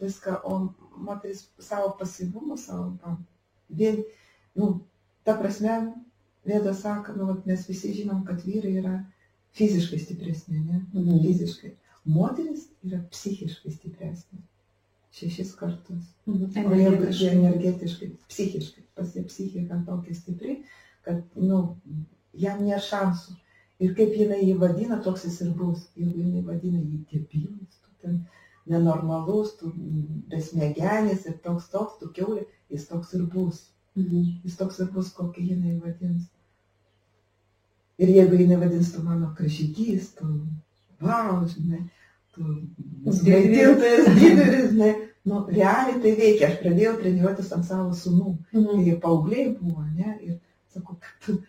[0.00, 2.96] viską, o moteris savo pasyvumu, savo
[3.68, 4.02] vien,
[4.58, 4.72] nu,
[5.24, 5.80] ta prasme,
[6.48, 8.94] Vėda sako, nu, vat mes visi žinom, kad vyrai yra
[9.58, 10.82] fiziškai stipresni, ne?
[10.94, 11.18] Mhm.
[11.24, 11.72] Fiziškai.
[12.08, 14.40] Moteris yra psichiškai stipresnė.
[15.18, 16.06] Šešis kartus.
[16.28, 16.52] Mhm.
[16.62, 17.32] Energetiškai.
[17.34, 20.56] energetiškai, psichiškai, pas jie psichika tokia stipri,
[21.04, 21.60] kad, nu,
[22.46, 23.36] jam nėra šansų.
[23.84, 25.84] Ir kaip jinai jį vadina, toks jis ir bus.
[25.98, 28.16] Jeigu jinai vadina jį debilas, tu ten
[28.70, 29.72] nenormalus, tu
[30.30, 33.66] besmegenis ir toks toks, tu keulė, jis toks ir bus.
[33.96, 34.40] Mhm.
[34.44, 36.28] Jis toks ir bus, kokį jinai vadins.
[37.98, 40.26] Ir jeigu jinai vadins tu mano krašykys, tu,
[41.02, 41.80] wow, žinai,
[42.34, 42.44] tu
[43.04, 44.92] maitintojas didelis, žinai,
[45.26, 46.50] nu, realiai tai veikia.
[46.52, 48.84] Aš pradėjau treniruotis ant savo sunų, kai Mhm.
[48.86, 50.38] jie paaugliai buvo, ne, ir
[50.74, 51.40] sakau, kad tu,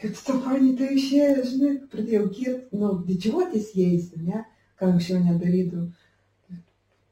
[0.00, 4.44] kad tu fani tai išėjo, žinai, pradėjau girt, nu, didžiuotis jais, ne,
[4.80, 5.90] ką anksčiau nedarydavau.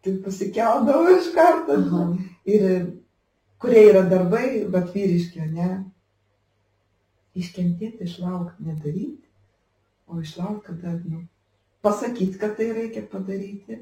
[0.07, 1.75] Tai pasikeldavau iš karto.
[1.83, 2.03] Aha.
[2.47, 2.67] Ir
[3.59, 5.71] kurie yra darbai, bet vyriški, ne?
[7.35, 9.27] Iškentėti, išlaukti, nedaryti,
[10.07, 11.25] o išlaukti, kada, nu,
[11.83, 13.81] pasakyti, kad tai reikia padaryti,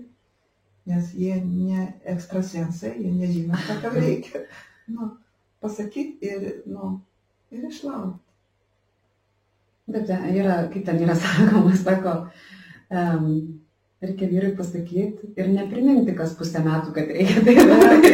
[0.89, 4.47] nes jie ne ekstrasensai, jie nežino, ką tam reikia.
[4.89, 5.11] Nu,
[5.61, 6.95] pasakyti ir, nu,
[7.53, 8.25] ir išlaukti.
[9.93, 12.17] Bet ten yra, kaip ten yra sakoma, sako,
[12.89, 13.29] um,
[14.09, 18.13] reikia vyrui pasakyti ir nepriminti kas pusę metų, kad reikia tai daryti.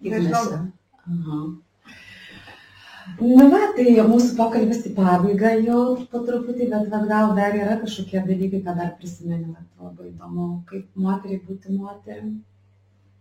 [0.00, 0.44] Nežinau,
[1.10, 1.40] Aha.
[3.20, 5.80] Na, va, tai mūsų pokalbis į pabaigą jau
[6.12, 9.64] po truputį, bet va, gal dar yra kažkokie dalykai, ką dar prisimenime.
[9.80, 12.38] Labai įdomu, kaip moteriai būti moterim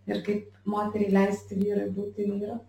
[0.09, 2.59] ir kaip moteriai leisti vyrui būti vyru.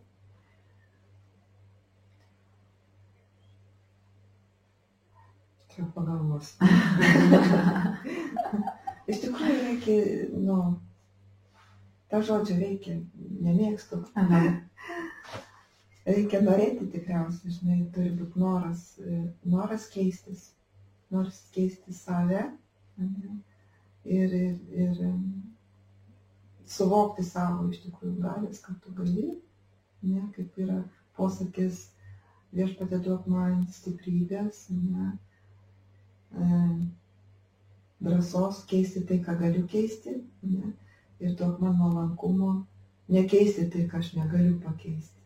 [5.81, 6.55] Čia pagalvos.
[9.11, 9.99] Iš tikrųjų reikia,
[10.37, 10.57] nu,
[12.13, 12.97] tą žodžią reikia,
[13.47, 14.03] nemėgstu.
[14.21, 14.43] Aha.
[16.11, 20.51] Reikia norėti tikriausiai, žinai, turi būti noras, e, noras keistis,
[21.13, 22.43] noras keisti save
[23.01, 23.37] ane,
[24.05, 24.55] ir, ir,
[24.85, 25.21] ir em,
[26.67, 29.29] suvokti savo iš tikrųjų galės, kad tu gali,
[30.03, 30.81] ne, kaip yra
[31.19, 31.89] posakis,
[32.57, 35.30] viešpatė duok man stiprybės, ne, e,
[38.01, 40.11] drąsos keisti tai, ką galiu keisti.
[40.43, 40.73] Ne?
[41.21, 42.51] Ir duok man nuolankumo
[43.09, 45.21] nekeisti tai, ką aš negaliu pakeisti.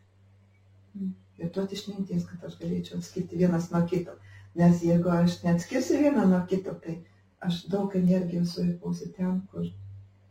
[1.39, 4.15] Ir duoti išminties, kad aš galėčiau atskirti vienas nuo kito.
[4.55, 6.99] Nes jeigu aš neatskirsiu vieną nuo kito, tai
[7.43, 9.67] aš daug energijos suėpausi ten, kur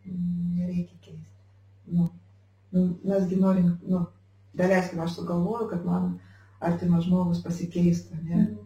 [0.04, 1.40] nereikia keisti.
[1.86, 2.08] Nu,
[2.72, 4.06] nu, mesgi norim, nu,
[4.56, 6.14] daleiskim, aš sugalvoju, kad mano
[6.64, 8.40] artimas žmogus pasikeistų, ne?
[8.40, 8.63] Mm.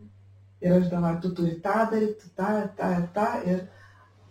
[0.61, 3.61] Ir aš dabar, tu turi tą daryti, tą, tą ir tą, ir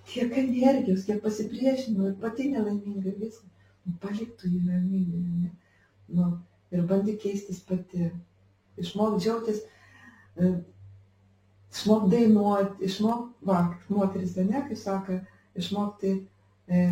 [0.08, 3.48] kiek energijos, kiek pasipriešinimo, ir pati nelaiminga viską.
[3.88, 5.52] Nu, paliktų jį ne?
[6.18, 6.32] Nu,
[6.76, 8.10] ir bandyk keistis pati.
[8.78, 9.64] Išmok džiaugtis,
[10.38, 10.52] e,
[11.74, 15.22] išmok dainuoti, išmok, va, moteris, ne, kaip sako,
[15.58, 16.12] išmokti,
[16.68, 16.84] e,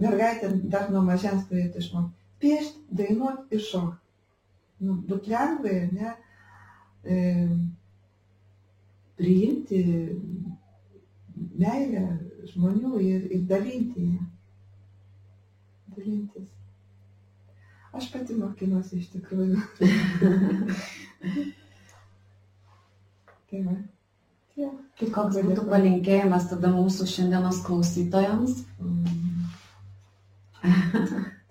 [0.00, 4.04] mergaitė dar nuo mažens turėtų išmokti piešti, dainuoti ir šokti.
[4.86, 6.12] Nu, būt lengvai, ne,
[7.02, 7.16] e,
[9.18, 9.82] priimti
[11.58, 12.04] meilę
[12.52, 14.22] žmonių ir, ir dalinti ją.
[15.96, 16.48] Dalintis.
[17.98, 19.58] Aš pati mokinuosi iš tikrųjų.
[23.50, 23.76] tai va.
[24.54, 24.74] Tiek.
[24.98, 28.52] Tai koks būtų palinkėjimas tada mūsų šiandienos klausytojams?
[28.82, 29.18] Mm.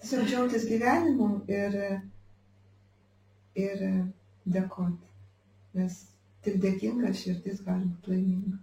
[0.02, 1.72] Tiesiog džiaugtis gyvenimu ir,
[3.60, 3.84] ir
[4.48, 5.08] dėkoti.
[5.78, 5.94] Nes
[6.46, 8.58] tik dėkinga širdis gali būti laiminga.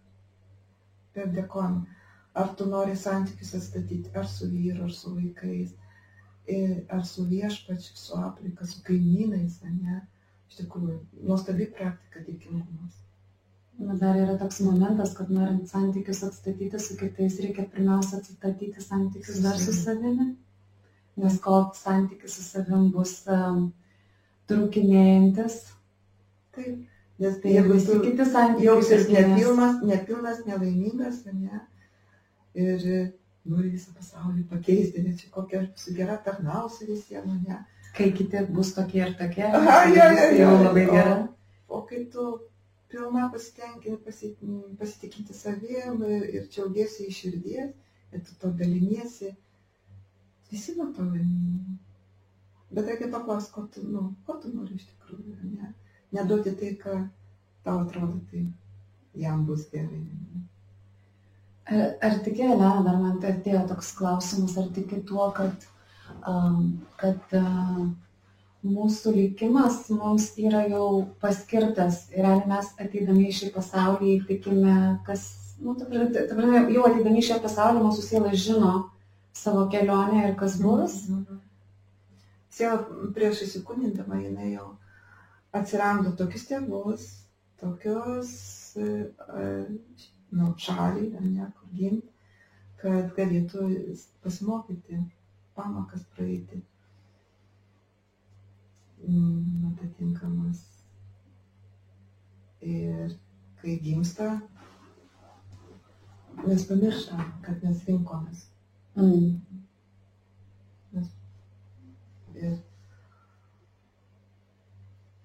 [1.15, 1.85] Per dėkojimą.
[2.35, 5.75] Ar tu nori santykius atstatyti, ar su vyru, ar su vaikais,
[6.97, 10.01] ar su viešpačiu, su aplinka, su kaimynais, ne?
[10.51, 10.99] Iš tikrųjų,
[11.29, 12.99] nuostabi praktika dėkingumas.
[13.79, 19.41] Na, dar yra toks momentas, kad norint santykius atstatyti su kitais, reikia pirmiausia atstatyti santykius
[19.43, 20.29] dar su savimi.
[21.19, 23.69] Nes kol santykis su savim bus um,
[24.51, 25.59] trukinėjantis.
[26.55, 26.85] Taip,
[27.19, 31.61] nes tai jeigu visi kiti santykiai jausis nepilnas, nepilnas, nelaimingas, ne?
[32.55, 32.89] Ir
[33.45, 37.61] nori visą pasaulį pakeisti, nes čia kokia būsiu gera, tarnausiu visiems, ne.
[37.95, 41.15] Kai kiti bus tokie ir tokie, Aha, ja, ja, ja, jau labai gera.
[41.69, 42.25] O, o kai tu
[42.91, 47.71] pilna pasitikinti savim ir džiaugiesi iš širdies,
[48.15, 49.31] ir tu to daliniesi,
[50.51, 51.79] visi nuo to laimingi.
[52.75, 55.71] Bet reikia paklausti, ko tu, nu, ko tu nori iš tikrųjų, ne?
[56.15, 56.99] Neduoti tai, ką
[57.65, 58.47] tau atrodo, tai
[59.25, 60.05] jam bus gerai.
[61.65, 65.65] Ar, ar tiki, Elena, dar man tai atėjo toks klausimas, ar tiki tuo, kad,
[66.29, 66.59] um,
[67.01, 67.87] kad uh,
[68.65, 75.27] mūsų likimas mums yra jau paskirtas ir ar mes ateidami į šį pasaulį tikime, kas,
[75.61, 78.75] nu, ta, ta, ta, jau ateidami į šį pasaulį mūsų siela žino
[79.37, 81.05] savo kelionę ir kas bus.
[81.11, 81.43] Mhm.
[82.55, 82.79] Siela
[83.17, 84.71] prieš įsikūnindama jinai jau
[85.55, 87.07] atsirado tokius tėvus,
[87.63, 88.33] tokius
[88.81, 89.69] uh,
[90.35, 92.11] nu, šalį, ne, kur gimti,
[92.83, 93.69] kad galėtų
[94.25, 94.99] pasimokyti,
[95.59, 96.61] pamokas praeiti.
[99.05, 100.63] Mm, atitinkamas.
[102.65, 103.13] Ir
[103.61, 104.29] kai gimsta,
[106.45, 108.47] mes pamirštam, kad mes rinkomės.
[108.97, 109.35] Mm.
[110.95, 111.11] Mes,
[112.41, 112.57] ir,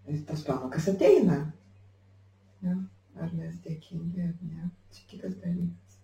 [0.10, 1.42] ir tas pamokas ateina.
[2.66, 2.78] Ja
[3.24, 5.98] ar mes dėkingi ar ne, čia kitas dalykas.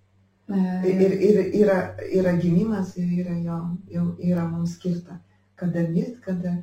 [0.85, 1.77] Ir, ir, ir yra,
[2.19, 5.17] yra gimimas ir yra jo, jau yra mums skirta,
[5.57, 6.53] kada mirti, kada,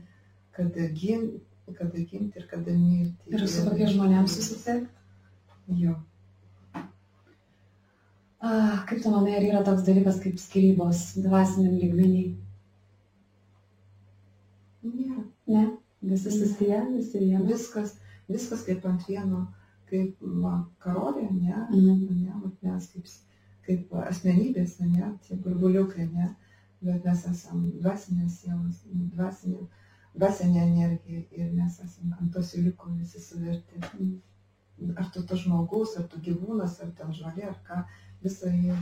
[0.54, 1.42] kada gimti,
[1.78, 3.32] kada gimti ir kada mirti.
[3.32, 4.86] Ir su kokiais žmonėms susitikti?
[5.82, 5.96] Jo.
[8.42, 12.24] Ah, kaip tu manai, ar yra toks dalykas kaip skirybos dvasiniam lygmenį?
[14.82, 15.20] Nėra.
[15.52, 15.66] Ne,
[16.02, 17.44] visi susiję, visi viena.
[17.46, 17.96] Viskas,
[18.28, 19.46] viskas kaip ant vieno
[19.92, 20.24] kaip
[20.82, 22.00] karolė, ne, mm.
[22.22, 23.10] ne vat mes kaip,
[23.66, 26.30] kaip asmenybės, ne, tie burbuliukai, ne,
[26.82, 28.80] bet mes esame dvasinės sielos,
[29.16, 29.66] dvasinė,
[30.16, 33.82] dvasinė energija ir mes esame ant tos įliko visi suverti.
[33.98, 34.20] Mm.
[34.98, 37.82] Ar tu tas žmogus, ar tu gyvūnas, ar ten žolė, ar ką,
[38.24, 38.80] visa yra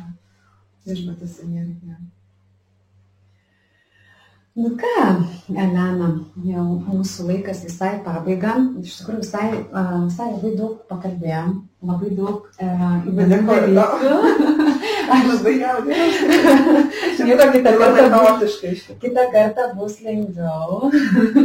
[0.86, 1.98] viešbatės energija.
[4.60, 5.04] Nu ką,
[5.56, 6.08] Elena,
[6.44, 8.58] jau mūsų laikas visai pabaiga.
[8.82, 9.46] Iš tikrųjų, visai,
[10.04, 11.54] visai labai daug pakalbėjom,
[11.88, 12.66] labai daug e,
[13.08, 14.18] įvairių dalykų.
[15.14, 16.28] Aš labai jaudinausi.
[17.22, 18.50] Kitą, kitą, kartą,
[19.06, 20.90] kitą kartą bus lengviau.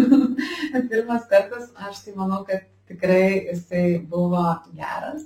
[0.91, 4.43] Pirmas kartas, aš tai manau, kad tikrai jisai buvo
[4.75, 5.23] geras,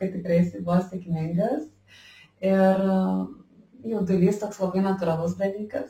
[0.00, 1.68] kad tikrai jisai buvo sėkmingas.
[2.40, 2.88] Ir
[3.86, 5.88] jaudulys toks labai natūralus dalykas.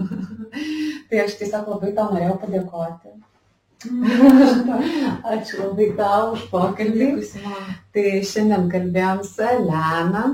[1.10, 3.16] tai aš tiesiog labai tau norėjau padėkoti.
[5.32, 7.10] Ačiū labai tau už pokalbį.
[7.94, 10.24] Tai šiandien kalbėjom su Elena.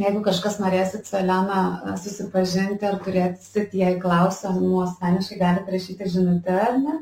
[0.00, 6.78] Jeigu kažkas norėsit su Elena susipažinti ar turėsit jai klausimų, asmeniškai galite rašyti žinutę ar
[6.80, 6.96] ne.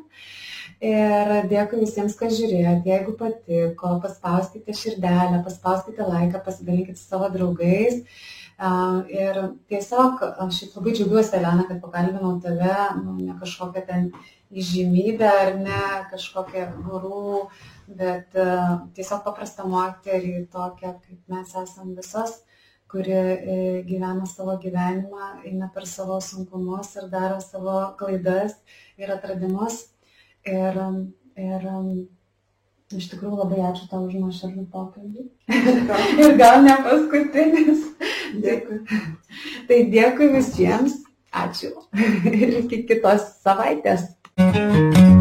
[0.78, 2.86] Ir dėkui visiems, kas žiūrėjote.
[2.86, 8.04] Jeigu patiko, paspauskite širdelę, paspauskite laiką, pasidalinkite su savo draugais.
[8.58, 9.36] Ir
[9.70, 14.08] tiesiog aš labai džiaugiuosi, Elena, kad pakalbinau tave, nu, ne kažkokią ten
[14.50, 17.44] įžymybę ar ne kažkokią gurų,
[18.00, 18.34] bet
[18.98, 22.40] tiesiog paprastą moterį, tokią kaip mes esam visos
[22.88, 28.54] kuri e, gyvena savo gyvenimą, eina per savo sunkumus ir daro savo klaidas
[28.96, 29.82] ir atradimus.
[30.48, 30.78] Ir,
[31.36, 31.66] ir
[32.96, 35.26] iš tikrųjų labai ačiū tau už nuoširdų pokalbį.
[36.24, 37.84] ir gal ne paskutinis.
[38.44, 38.80] Dėkui.
[39.68, 41.02] tai dėkui visiems.
[41.28, 41.74] Ačiū.
[42.32, 44.08] ir iki kitos savaitės.
[44.38, 45.17] thank you